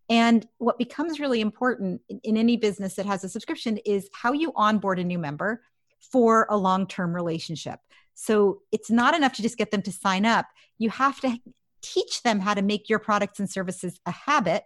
And 0.09 0.45
what 0.57 0.77
becomes 0.77 1.19
really 1.19 1.41
important 1.41 2.01
in, 2.09 2.19
in 2.23 2.37
any 2.37 2.57
business 2.57 2.95
that 2.95 3.05
has 3.05 3.23
a 3.23 3.29
subscription 3.29 3.77
is 3.85 4.09
how 4.13 4.33
you 4.33 4.51
onboard 4.55 4.99
a 4.99 5.03
new 5.03 5.19
member 5.19 5.61
for 5.99 6.47
a 6.49 6.57
long 6.57 6.87
term 6.87 7.13
relationship. 7.13 7.79
So 8.19 8.61
it's 8.71 8.89
not 8.89 9.15
enough 9.15 9.33
to 9.33 9.43
just 9.43 9.57
get 9.57 9.69
them 9.69 9.83
to 9.83 9.91
sign 9.91 10.25
up. 10.25 10.47
You 10.79 10.89
have 10.89 11.21
to 11.21 11.37
teach 11.83 12.23
them 12.23 12.39
how 12.39 12.55
to 12.55 12.63
make 12.63 12.89
your 12.89 12.97
products 12.97 13.39
and 13.39 13.47
services 13.47 13.99
a 14.07 14.11
habit. 14.11 14.63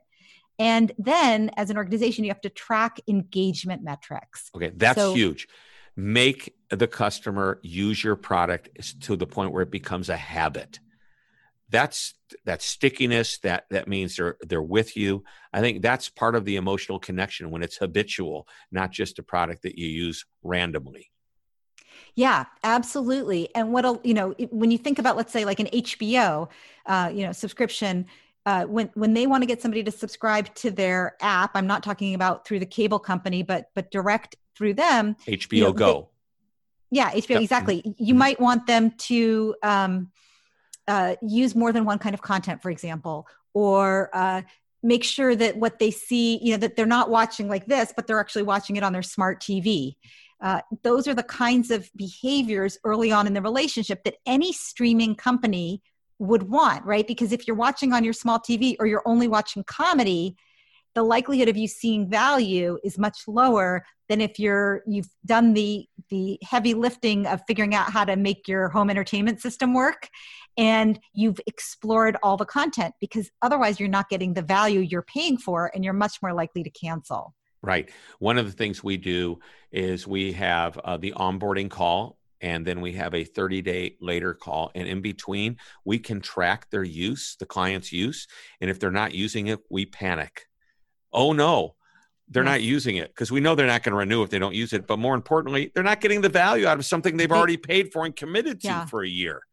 And 0.57 0.93
then 0.97 1.51
as 1.57 1.69
an 1.69 1.75
organization, 1.75 2.23
you 2.23 2.29
have 2.29 2.41
to 2.41 2.49
track 2.49 3.01
engagement 3.09 3.83
metrics. 3.83 4.49
Okay, 4.55 4.71
that's 4.73 4.97
so, 4.97 5.13
huge. 5.13 5.49
Make 5.97 6.55
the 6.69 6.87
customer 6.87 7.59
use 7.61 8.01
your 8.01 8.15
product 8.15 8.69
to 9.01 9.17
the 9.17 9.27
point 9.27 9.51
where 9.51 9.63
it 9.63 9.71
becomes 9.71 10.07
a 10.07 10.17
habit. 10.17 10.79
That's 11.69 12.13
that 12.45 12.61
stickiness 12.61 13.39
that 13.39 13.65
that 13.69 13.87
means 13.87 14.15
they're 14.15 14.37
they're 14.41 14.61
with 14.61 14.95
you. 14.95 15.25
I 15.51 15.59
think 15.59 15.81
that's 15.81 16.07
part 16.07 16.35
of 16.35 16.45
the 16.45 16.55
emotional 16.55 16.99
connection 16.99 17.51
when 17.51 17.63
it's 17.63 17.77
habitual, 17.77 18.47
not 18.71 18.91
just 18.91 19.19
a 19.19 19.23
product 19.23 19.63
that 19.63 19.77
you 19.77 19.87
use 19.87 20.25
randomly. 20.41 21.11
Yeah, 22.15 22.45
absolutely. 22.63 23.53
And 23.55 23.71
what'll, 23.71 24.01
you 24.03 24.13
know, 24.13 24.31
when 24.49 24.71
you 24.71 24.77
think 24.77 24.99
about, 24.99 25.15
let's 25.15 25.31
say, 25.31 25.45
like 25.45 25.59
an 25.59 25.67
HBO, 25.67 26.49
uh, 26.85 27.11
you 27.13 27.25
know, 27.25 27.31
subscription, 27.31 28.05
uh, 28.45 28.65
when 28.65 28.89
when 28.95 29.13
they 29.13 29.27
want 29.27 29.43
to 29.43 29.45
get 29.45 29.61
somebody 29.61 29.83
to 29.83 29.91
subscribe 29.91 30.53
to 30.55 30.71
their 30.71 31.15
app, 31.21 31.51
I'm 31.53 31.67
not 31.67 31.83
talking 31.83 32.15
about 32.15 32.45
through 32.45 32.59
the 32.59 32.65
cable 32.65 32.99
company, 32.99 33.43
but 33.43 33.69
but 33.75 33.91
direct 33.91 34.35
through 34.55 34.73
them. 34.73 35.15
HBO 35.27 35.53
you 35.53 35.63
know, 35.63 35.73
Go. 35.73 36.09
They, 36.91 36.97
yeah, 36.97 37.11
HBO 37.11 37.29
yep. 37.29 37.41
exactly. 37.41 37.81
Mm-hmm. 37.81 38.03
You 38.03 38.15
might 38.15 38.39
want 38.39 38.67
them 38.67 38.91
to 38.91 39.55
um, 39.63 40.11
uh, 40.87 41.15
use 41.21 41.55
more 41.55 41.71
than 41.71 41.85
one 41.85 41.99
kind 41.99 42.13
of 42.13 42.21
content, 42.21 42.61
for 42.61 42.69
example, 42.69 43.27
or 43.53 44.09
uh, 44.13 44.41
make 44.83 45.03
sure 45.03 45.35
that 45.35 45.57
what 45.57 45.79
they 45.79 45.91
see, 45.91 46.37
you 46.41 46.51
know, 46.51 46.57
that 46.57 46.75
they're 46.75 46.85
not 46.85 47.09
watching 47.09 47.47
like 47.47 47.65
this, 47.67 47.93
but 47.95 48.07
they're 48.07 48.19
actually 48.19 48.43
watching 48.43 48.75
it 48.75 48.83
on 48.83 48.91
their 48.91 49.03
smart 49.03 49.39
TV. 49.39 49.95
Uh, 50.41 50.61
those 50.83 51.07
are 51.07 51.13
the 51.13 51.23
kinds 51.23 51.69
of 51.69 51.89
behaviors 51.95 52.77
early 52.83 53.11
on 53.11 53.27
in 53.27 53.33
the 53.33 53.41
relationship 53.41 54.03
that 54.03 54.15
any 54.25 54.51
streaming 54.51 55.15
company 55.15 55.81
would 56.19 56.43
want, 56.43 56.85
right? 56.85 57.07
Because 57.07 57.31
if 57.31 57.47
you're 57.47 57.55
watching 57.55 57.93
on 57.93 58.03
your 58.03 58.13
small 58.13 58.39
TV 58.39 58.75
or 58.79 58.87
you're 58.87 59.03
only 59.05 59.27
watching 59.27 59.63
comedy, 59.63 60.35
the 60.93 61.03
likelihood 61.03 61.47
of 61.47 61.57
you 61.57 61.67
seeing 61.67 62.09
value 62.09 62.77
is 62.83 62.97
much 62.97 63.27
lower 63.27 63.83
than 64.09 64.19
if 64.19 64.37
you're 64.39 64.83
you've 64.85 65.09
done 65.25 65.53
the 65.53 65.87
the 66.09 66.37
heavy 66.43 66.73
lifting 66.73 67.25
of 67.25 67.41
figuring 67.47 67.73
out 67.73 67.91
how 67.91 68.03
to 68.03 68.15
make 68.15 68.47
your 68.47 68.67
home 68.69 68.89
entertainment 68.89 69.41
system 69.41 69.73
work 69.73 70.09
and 70.57 70.99
you've 71.13 71.39
explored 71.47 72.17
all 72.21 72.35
the 72.35 72.45
content 72.45 72.93
because 72.99 73.31
otherwise 73.41 73.79
you're 73.79 73.87
not 73.87 74.09
getting 74.09 74.33
the 74.33 74.41
value 74.41 74.81
you're 74.81 75.01
paying 75.01 75.37
for 75.37 75.71
and 75.73 75.85
you're 75.85 75.93
much 75.93 76.21
more 76.21 76.33
likely 76.33 76.61
to 76.61 76.69
cancel 76.69 77.33
Right. 77.63 77.89
One 78.19 78.37
of 78.37 78.45
the 78.45 78.51
things 78.51 78.83
we 78.83 78.97
do 78.97 79.39
is 79.71 80.07
we 80.07 80.33
have 80.33 80.77
uh, 80.79 80.97
the 80.97 81.13
onboarding 81.15 81.69
call 81.69 82.17
and 82.41 82.65
then 82.65 82.81
we 82.81 82.93
have 82.93 83.13
a 83.13 83.23
30 83.23 83.61
day 83.61 83.97
later 84.01 84.33
call. 84.33 84.71
And 84.73 84.87
in 84.87 85.01
between, 85.01 85.57
we 85.85 85.99
can 85.99 86.21
track 86.21 86.69
their 86.71 86.83
use, 86.83 87.35
the 87.39 87.45
client's 87.45 87.91
use. 87.91 88.27
And 88.59 88.69
if 88.69 88.79
they're 88.79 88.91
not 88.91 89.13
using 89.13 89.47
it, 89.47 89.59
we 89.69 89.85
panic. 89.85 90.47
Oh 91.13 91.33
no, 91.33 91.75
they're 92.27 92.43
not 92.43 92.61
using 92.61 92.95
it 92.95 93.09
because 93.09 93.31
we 93.31 93.41
know 93.41 93.55
they're 93.55 93.67
not 93.67 93.83
going 93.83 93.91
to 93.91 93.97
renew 93.97 94.23
if 94.23 94.29
they 94.29 94.39
don't 94.39 94.55
use 94.55 94.73
it. 94.73 94.87
But 94.87 94.97
more 94.97 95.13
importantly, 95.13 95.71
they're 95.75 95.83
not 95.83 96.01
getting 96.01 96.21
the 96.21 96.29
value 96.29 96.65
out 96.65 96.79
of 96.79 96.85
something 96.85 97.17
they've 97.17 97.31
already 97.31 97.57
paid 97.57 97.91
for 97.91 98.05
and 98.05 98.15
committed 98.15 98.61
to 98.61 98.67
yeah. 98.67 98.85
for 98.85 99.03
a 99.03 99.07
year. 99.07 99.43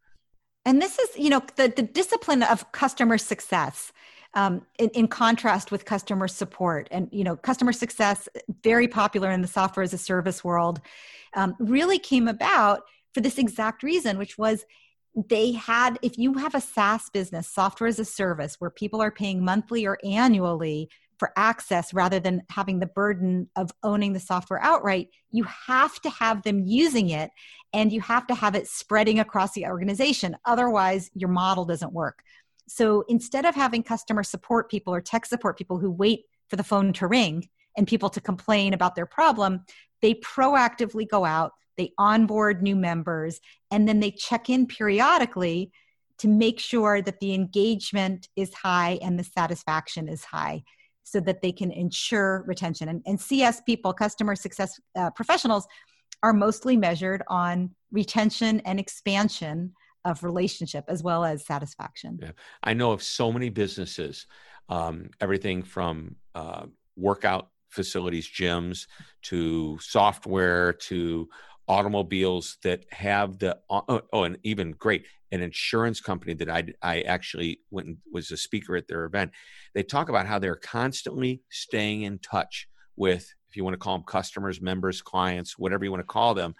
And 0.65 0.81
this 0.81 0.97
is, 0.97 1.09
you 1.17 1.29
know, 1.29 1.41
the, 1.57 1.71
the 1.75 1.81
discipline 1.81 2.43
of 2.43 2.71
customer 2.71 3.17
success 3.17 3.91
um, 4.33 4.65
in, 4.77 4.89
in, 4.89 5.07
contrast 5.07 5.71
with 5.71 5.85
customer 5.85 6.27
support 6.27 6.87
and 6.91 7.09
you 7.11 7.23
know 7.23 7.35
customer 7.35 7.71
success 7.71 8.29
very 8.63 8.87
popular 8.87 9.31
in 9.31 9.41
the 9.41 9.47
software 9.47 9.83
as 9.83 9.93
a 9.93 9.97
service 9.97 10.43
world 10.43 10.81
um, 11.35 11.55
really 11.59 11.99
came 11.99 12.27
about 12.27 12.81
for 13.13 13.21
this 13.21 13.37
exact 13.37 13.83
reason 13.83 14.17
which 14.17 14.37
was 14.37 14.65
they 15.27 15.51
had 15.51 15.97
if 16.01 16.17
you 16.17 16.33
have 16.35 16.53
a 16.53 16.61
saas 16.61 17.09
business 17.11 17.47
software 17.47 17.87
as 17.87 17.99
a 17.99 18.05
service 18.05 18.55
where 18.59 18.69
people 18.69 19.01
are 19.01 19.11
paying 19.11 19.43
monthly 19.43 19.85
or 19.85 19.97
annually 20.03 20.89
for 21.17 21.33
access 21.35 21.93
rather 21.93 22.19
than 22.19 22.43
having 22.49 22.79
the 22.79 22.85
burden 22.85 23.49
of 23.55 23.71
owning 23.83 24.13
the 24.13 24.19
software 24.19 24.61
outright 24.63 25.09
you 25.31 25.43
have 25.43 25.99
to 26.01 26.09
have 26.09 26.43
them 26.43 26.61
using 26.65 27.09
it 27.09 27.31
and 27.73 27.91
you 27.91 28.01
have 28.01 28.25
to 28.27 28.35
have 28.35 28.55
it 28.55 28.67
spreading 28.67 29.19
across 29.19 29.53
the 29.53 29.65
organization. 29.65 30.35
Otherwise 30.45 31.09
your 31.13 31.29
model 31.29 31.65
doesn't 31.65 31.93
work 31.93 32.23
so 32.69 33.03
instead 33.07 33.45
of 33.45 33.55
having 33.55 33.81
customer 33.81 34.23
support 34.23 34.69
people 34.69 34.93
or 34.93 35.01
tech 35.01 35.25
support 35.25 35.57
people 35.57 35.79
who 35.79 35.89
wait 35.89 36.25
for 36.49 36.55
the 36.55 36.63
phone 36.63 36.93
to 36.93 37.07
ring 37.07 37.49
and 37.75 37.87
people 37.87 38.09
to 38.09 38.21
complain 38.21 38.73
about 38.73 38.95
their 38.95 39.05
problem, 39.05 39.65
they 40.01 40.13
proactively 40.15 41.07
go 41.07 41.25
out, 41.25 41.53
they 41.77 41.93
onboard 41.97 42.61
new 42.61 42.75
members, 42.75 43.39
and 43.71 43.87
then 43.87 43.99
they 43.99 44.11
check 44.11 44.49
in 44.49 44.67
periodically 44.67 45.71
to 46.19 46.27
make 46.27 46.59
sure 46.59 47.01
that 47.01 47.19
the 47.19 47.33
engagement 47.33 48.27
is 48.35 48.53
high 48.53 48.99
and 49.01 49.17
the 49.17 49.23
satisfaction 49.23 50.07
is 50.07 50.23
high 50.23 50.63
so 51.03 51.19
that 51.19 51.41
they 51.41 51.51
can 51.51 51.71
ensure 51.71 52.43
retention. 52.45 52.89
And, 52.89 53.01
and 53.05 53.19
CS 53.19 53.61
people, 53.61 53.93
customer 53.93 54.35
success 54.35 54.79
uh, 54.95 55.09
professionals, 55.11 55.67
are 56.21 56.33
mostly 56.33 56.77
measured 56.77 57.23
on 57.29 57.71
retention 57.91 58.59
and 58.61 58.79
expansion 58.79 59.73
of 60.05 60.23
relationship 60.23 60.85
as 60.87 61.03
well 61.03 61.23
as 61.23 61.45
satisfaction. 61.45 62.19
Yeah. 62.21 62.31
I 62.63 62.73
know 62.73 62.91
of 62.91 63.03
so 63.03 63.31
many 63.31 63.49
businesses, 63.49 64.25
um, 64.69 65.09
everything 65.19 65.63
from 65.63 66.15
uh, 66.35 66.65
workout 66.95 67.49
facilities, 67.69 68.27
gyms, 68.27 68.87
to 69.23 69.77
software, 69.79 70.73
to 70.73 71.29
automobiles 71.67 72.57
that 72.63 72.83
have 72.89 73.37
the 73.37 73.57
oh, 73.69 74.01
oh, 74.11 74.23
and 74.23 74.37
even 74.43 74.71
great 74.71 75.05
an 75.31 75.41
insurance 75.41 76.01
company 76.01 76.33
that 76.33 76.49
I 76.49 76.63
I 76.81 77.01
actually 77.01 77.59
went 77.69 77.87
and 77.87 77.97
was 78.11 78.31
a 78.31 78.37
speaker 78.37 78.75
at 78.75 78.87
their 78.87 79.05
event. 79.05 79.31
They 79.75 79.83
talk 79.83 80.09
about 80.09 80.25
how 80.25 80.39
they're 80.39 80.55
constantly 80.55 81.43
staying 81.49 82.01
in 82.01 82.19
touch 82.19 82.67
with 82.95 83.31
if 83.49 83.55
you 83.55 83.63
want 83.63 83.75
to 83.75 83.79
call 83.79 83.97
them 83.97 84.05
customers, 84.05 84.61
members, 84.61 85.01
clients, 85.01 85.57
whatever 85.57 85.83
you 85.83 85.91
want 85.91 86.01
to 86.01 86.13
call 86.13 86.33
them, 86.33 86.55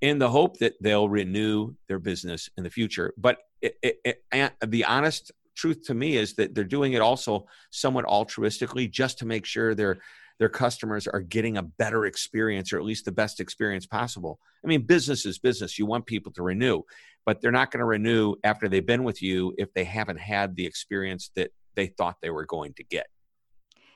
in 0.00 0.18
the 0.18 0.30
hope 0.30 0.58
that 0.58 0.74
they'll 0.80 1.08
renew 1.08 1.74
their 1.88 1.98
business 1.98 2.48
in 2.56 2.64
the 2.64 2.70
future. 2.70 3.12
But 3.16 3.38
it, 3.60 3.76
it, 3.82 4.22
it, 4.32 4.52
the 4.66 4.84
honest 4.84 5.32
truth 5.54 5.82
to 5.86 5.94
me 5.94 6.16
is 6.16 6.34
that 6.34 6.54
they're 6.54 6.64
doing 6.64 6.94
it 6.94 7.02
also 7.02 7.46
somewhat 7.70 8.06
altruistically 8.06 8.90
just 8.90 9.18
to 9.18 9.26
make 9.26 9.44
sure 9.44 9.74
their 9.74 9.98
their 10.38 10.48
customers 10.48 11.06
are 11.06 11.20
getting 11.20 11.58
a 11.58 11.62
better 11.62 12.06
experience 12.06 12.72
or 12.72 12.78
at 12.78 12.84
least 12.84 13.04
the 13.04 13.12
best 13.12 13.40
experience 13.40 13.84
possible. 13.84 14.40
I 14.64 14.68
mean, 14.68 14.86
business 14.86 15.26
is 15.26 15.38
business. 15.38 15.78
You 15.78 15.84
want 15.84 16.06
people 16.06 16.32
to 16.32 16.42
renew, 16.42 16.80
but 17.26 17.42
they're 17.42 17.52
not 17.52 17.70
going 17.70 17.80
to 17.80 17.84
renew 17.84 18.36
after 18.42 18.66
they've 18.66 18.84
been 18.84 19.04
with 19.04 19.20
you 19.20 19.54
if 19.58 19.70
they 19.74 19.84
haven't 19.84 20.18
had 20.18 20.56
the 20.56 20.64
experience 20.64 21.30
that 21.36 21.50
they 21.74 21.88
thought 21.88 22.16
they 22.22 22.30
were 22.30 22.46
going 22.46 22.72
to 22.74 22.84
get. 22.84 23.08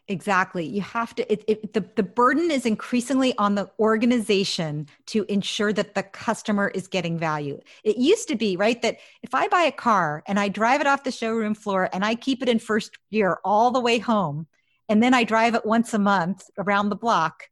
Exactly. 0.07 0.67
You 0.67 0.83
have 0.83 1.15
to, 1.15 1.33
it, 1.33 1.45
it, 1.49 1.73
the, 1.73 1.83
the 1.97 2.03
burden 2.03 2.51
is 2.51 2.67
increasingly 2.67 3.37
on 3.39 3.55
the 3.55 3.71
organization 3.79 4.87
to 5.07 5.25
ensure 5.31 5.73
that 5.73 5.95
the 5.95 6.03
customer 6.03 6.69
is 6.69 6.89
getting 6.89 7.19
value. 7.19 7.59
It 7.85 7.97
used 7.97 8.29
to 8.29 8.37
be, 8.37 8.59
right, 8.59 8.81
that 8.83 8.99
if 9.23 9.35
I 9.35 9.49
buy 9.49 9.63
a 9.63 9.73
car 9.73 10.23
and 10.27 10.39
I 10.39 10.49
drive 10.49 10.83
it 10.83 10.87
off 10.87 11.05
the 11.05 11.11
showroom 11.11 11.55
floor 11.55 11.89
and 11.91 12.05
I 12.05 12.17
keep 12.17 12.43
it 12.43 12.51
in 12.51 12.59
first 12.59 12.99
gear 13.11 13.39
all 13.45 13.71
the 13.71 13.81
way 13.81 13.99
home, 13.99 14.47
and 14.91 15.03
then 15.03 15.15
I 15.15 15.25
drive 15.25 15.55
it 15.55 15.65
once 15.65 15.95
a 15.95 15.99
month 15.99 16.51
around 16.59 16.91
the 16.91 16.97
block, 16.97 17.49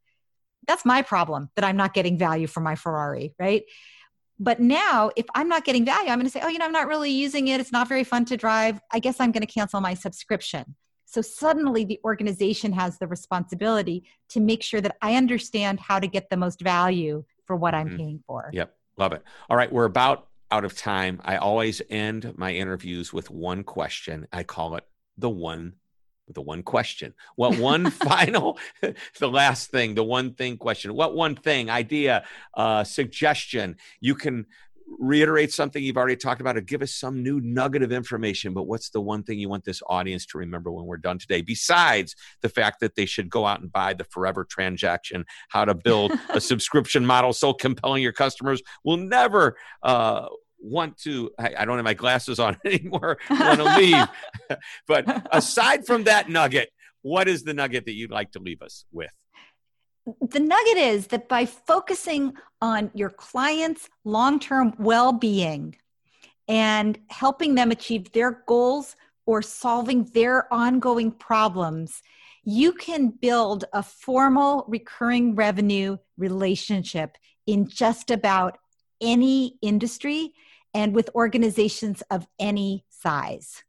that's 0.66 0.84
my 0.84 1.00
problem 1.00 1.48
that 1.56 1.64
I'm 1.64 1.78
not 1.78 1.94
getting 1.94 2.18
value 2.18 2.46
for 2.46 2.60
my 2.60 2.74
Ferrari, 2.74 3.34
right? 3.38 3.64
But 4.38 4.60
now, 4.60 5.10
if 5.16 5.24
I'm 5.34 5.48
not 5.48 5.64
getting 5.64 5.86
value, 5.86 6.10
I'm 6.10 6.18
going 6.18 6.26
to 6.26 6.30
say, 6.30 6.40
oh, 6.42 6.48
you 6.48 6.58
know, 6.58 6.66
I'm 6.66 6.72
not 6.72 6.88
really 6.88 7.10
using 7.10 7.48
it. 7.48 7.60
It's 7.60 7.72
not 7.72 7.88
very 7.88 8.04
fun 8.04 8.26
to 8.26 8.36
drive. 8.36 8.78
I 8.90 8.98
guess 8.98 9.20
I'm 9.20 9.32
going 9.32 9.46
to 9.46 9.52
cancel 9.52 9.80
my 9.80 9.94
subscription. 9.94 10.74
So 11.12 11.20
suddenly 11.20 11.84
the 11.84 12.00
organization 12.04 12.72
has 12.72 12.98
the 12.98 13.06
responsibility 13.06 14.04
to 14.30 14.40
make 14.40 14.62
sure 14.62 14.80
that 14.80 14.96
I 15.02 15.16
understand 15.16 15.78
how 15.78 15.98
to 15.98 16.06
get 16.06 16.30
the 16.30 16.38
most 16.38 16.62
value 16.62 17.24
for 17.44 17.54
what 17.54 17.74
I'm 17.74 17.88
mm-hmm. 17.88 17.96
paying 17.98 18.24
for. 18.26 18.48
Yep. 18.54 18.74
Love 18.96 19.12
it. 19.12 19.22
All 19.50 19.56
right. 19.58 19.70
We're 19.70 19.84
about 19.84 20.28
out 20.50 20.64
of 20.64 20.74
time. 20.74 21.20
I 21.22 21.36
always 21.36 21.82
end 21.90 22.32
my 22.38 22.52
interviews 22.52 23.12
with 23.12 23.30
one 23.30 23.62
question. 23.62 24.26
I 24.32 24.42
call 24.42 24.76
it 24.76 24.84
the 25.18 25.28
one 25.28 25.74
the 26.28 26.40
one 26.40 26.62
question. 26.62 27.12
What 27.36 27.58
one 27.58 27.90
final, 27.90 28.58
the 29.18 29.28
last 29.28 29.70
thing, 29.70 29.94
the 29.94 30.04
one 30.04 30.32
thing 30.32 30.56
question. 30.56 30.94
What 30.94 31.14
one 31.14 31.34
thing, 31.34 31.68
idea, 31.68 32.24
uh, 32.54 32.84
suggestion 32.84 33.76
you 34.00 34.14
can 34.14 34.46
reiterate 35.02 35.52
something 35.52 35.82
you've 35.82 35.96
already 35.96 36.14
talked 36.14 36.40
about 36.40 36.56
or 36.56 36.60
give 36.60 36.80
us 36.80 36.94
some 36.94 37.24
new 37.24 37.40
nugget 37.40 37.82
of 37.82 37.90
information 37.90 38.54
but 38.54 38.68
what's 38.68 38.90
the 38.90 39.00
one 39.00 39.24
thing 39.24 39.36
you 39.36 39.48
want 39.48 39.64
this 39.64 39.82
audience 39.88 40.24
to 40.24 40.38
remember 40.38 40.70
when 40.70 40.86
we're 40.86 40.96
done 40.96 41.18
today 41.18 41.42
besides 41.42 42.14
the 42.40 42.48
fact 42.48 42.78
that 42.78 42.94
they 42.94 43.04
should 43.04 43.28
go 43.28 43.44
out 43.44 43.60
and 43.60 43.72
buy 43.72 43.92
the 43.92 44.04
forever 44.04 44.44
transaction 44.44 45.24
how 45.48 45.64
to 45.64 45.74
build 45.74 46.12
a 46.30 46.40
subscription 46.52 47.04
model 47.04 47.32
so 47.32 47.52
compelling 47.52 48.00
your 48.00 48.12
customers 48.12 48.62
will 48.84 48.96
never 48.96 49.56
uh, 49.82 50.28
want 50.60 50.96
to 50.96 51.30
I, 51.36 51.54
I, 51.58 51.64
don't 51.64 51.78
have 51.78 51.84
my 51.84 51.94
glasses 51.94 52.38
on 52.38 52.56
anymore 52.64 53.18
want 53.28 53.58
to 53.58 53.76
leave. 53.76 54.06
But 54.86 55.26
aside 55.32 55.84
from 55.84 56.04
that 56.04 56.28
nugget 56.28 56.70
what 57.00 57.26
is 57.26 57.42
the 57.42 57.54
nugget 57.54 57.86
that 57.86 57.94
you'd 57.94 58.12
like 58.12 58.30
to 58.32 58.38
leave 58.38 58.62
us 58.62 58.84
with 58.92 59.10
the 60.20 60.40
nugget 60.40 60.78
is 60.78 61.08
that 61.08 61.28
by 61.28 61.46
focusing 61.46 62.34
on 62.60 62.90
your 62.94 63.10
clients' 63.10 63.88
long 64.04 64.40
term 64.40 64.74
well 64.78 65.12
being 65.12 65.76
and 66.48 66.98
helping 67.08 67.54
them 67.54 67.70
achieve 67.70 68.12
their 68.12 68.42
goals 68.46 68.96
or 69.26 69.42
solving 69.42 70.04
their 70.12 70.52
ongoing 70.52 71.12
problems, 71.12 72.02
you 72.44 72.72
can 72.72 73.08
build 73.08 73.64
a 73.72 73.82
formal 73.82 74.64
recurring 74.66 75.36
revenue 75.36 75.96
relationship 76.18 77.16
in 77.46 77.68
just 77.68 78.10
about 78.10 78.58
any 79.00 79.56
industry 79.62 80.32
and 80.74 80.94
with 80.94 81.10
organizations 81.14 82.02
of 82.10 82.26
any 82.38 82.84
size. 82.88 83.62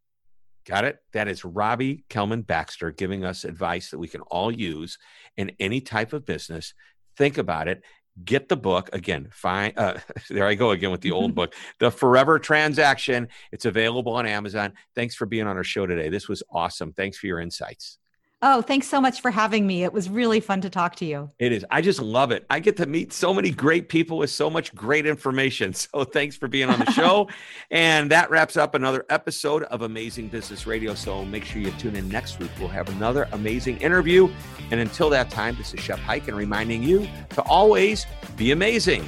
Got 0.65 0.85
it? 0.85 0.99
That 1.11 1.27
is 1.27 1.43
Robbie 1.43 2.05
Kellman 2.09 2.43
Baxter 2.43 2.91
giving 2.91 3.25
us 3.25 3.43
advice 3.43 3.91
that 3.91 3.99
we 3.99 4.07
can 4.07 4.21
all 4.21 4.51
use 4.51 4.97
in 5.35 5.51
any 5.59 5.81
type 5.81 6.13
of 6.13 6.25
business. 6.25 6.73
Think 7.17 7.37
about 7.37 7.67
it. 7.67 7.83
Get 8.23 8.47
the 8.47 8.55
book 8.55 8.89
again. 8.93 9.29
Fine. 9.31 9.73
Uh, 9.75 9.99
there 10.29 10.47
I 10.47 10.55
go 10.55 10.71
again 10.71 10.91
with 10.91 11.01
the 11.01 11.11
old 11.11 11.35
book, 11.35 11.53
The 11.79 11.91
Forever 11.91 12.39
Transaction. 12.39 13.27
It's 13.51 13.65
available 13.65 14.13
on 14.13 14.25
Amazon. 14.25 14.73
Thanks 14.95 15.15
for 15.15 15.25
being 15.25 15.47
on 15.47 15.57
our 15.57 15.63
show 15.63 15.85
today. 15.85 16.09
This 16.09 16.29
was 16.29 16.43
awesome. 16.49 16.93
Thanks 16.93 17.17
for 17.17 17.27
your 17.27 17.39
insights. 17.39 17.97
Oh, 18.45 18.61
thanks 18.61 18.89
so 18.89 18.99
much 18.99 19.21
for 19.21 19.31
having 19.31 19.65
me. 19.65 19.85
It 19.85 19.93
was 19.93 20.09
really 20.09 20.41
fun 20.41 20.59
to 20.61 20.69
talk 20.69 20.97
to 20.97 21.05
you. 21.05 21.31
It 21.39 21.53
is. 21.53 21.65
I 21.71 21.79
just 21.79 22.01
love 22.01 22.31
it. 22.31 22.45
I 22.49 22.59
get 22.59 22.75
to 22.75 22.85
meet 22.85 23.13
so 23.13 23.33
many 23.33 23.51
great 23.51 23.87
people 23.87 24.17
with 24.17 24.31
so 24.31 24.49
much 24.49 24.75
great 24.75 25.05
information. 25.05 25.73
So 25.93 26.03
thanks 26.03 26.35
for 26.35 26.47
being 26.47 26.69
on 26.69 26.79
the 26.79 26.91
show. 26.91 27.29
and 27.71 28.09
that 28.11 28.29
wraps 28.31 28.57
up 28.57 28.73
another 28.73 29.05
episode 29.09 29.63
of 29.63 29.83
Amazing 29.83 30.29
Business 30.29 30.65
Radio. 30.65 30.95
So 30.95 31.23
make 31.23 31.45
sure 31.45 31.61
you 31.61 31.71
tune 31.71 31.95
in 31.95 32.09
next 32.09 32.39
week. 32.39 32.49
We'll 32.59 32.67
have 32.69 32.89
another 32.89 33.27
amazing 33.31 33.77
interview. 33.77 34.27
And 34.71 34.79
until 34.79 35.09
that 35.11 35.29
time, 35.29 35.55
this 35.55 35.73
is 35.73 35.79
Shep 35.79 35.99
and 36.07 36.35
reminding 36.35 36.83
you 36.83 37.07
to 37.29 37.41
always 37.43 38.05
be 38.37 38.51
amazing. 38.51 39.07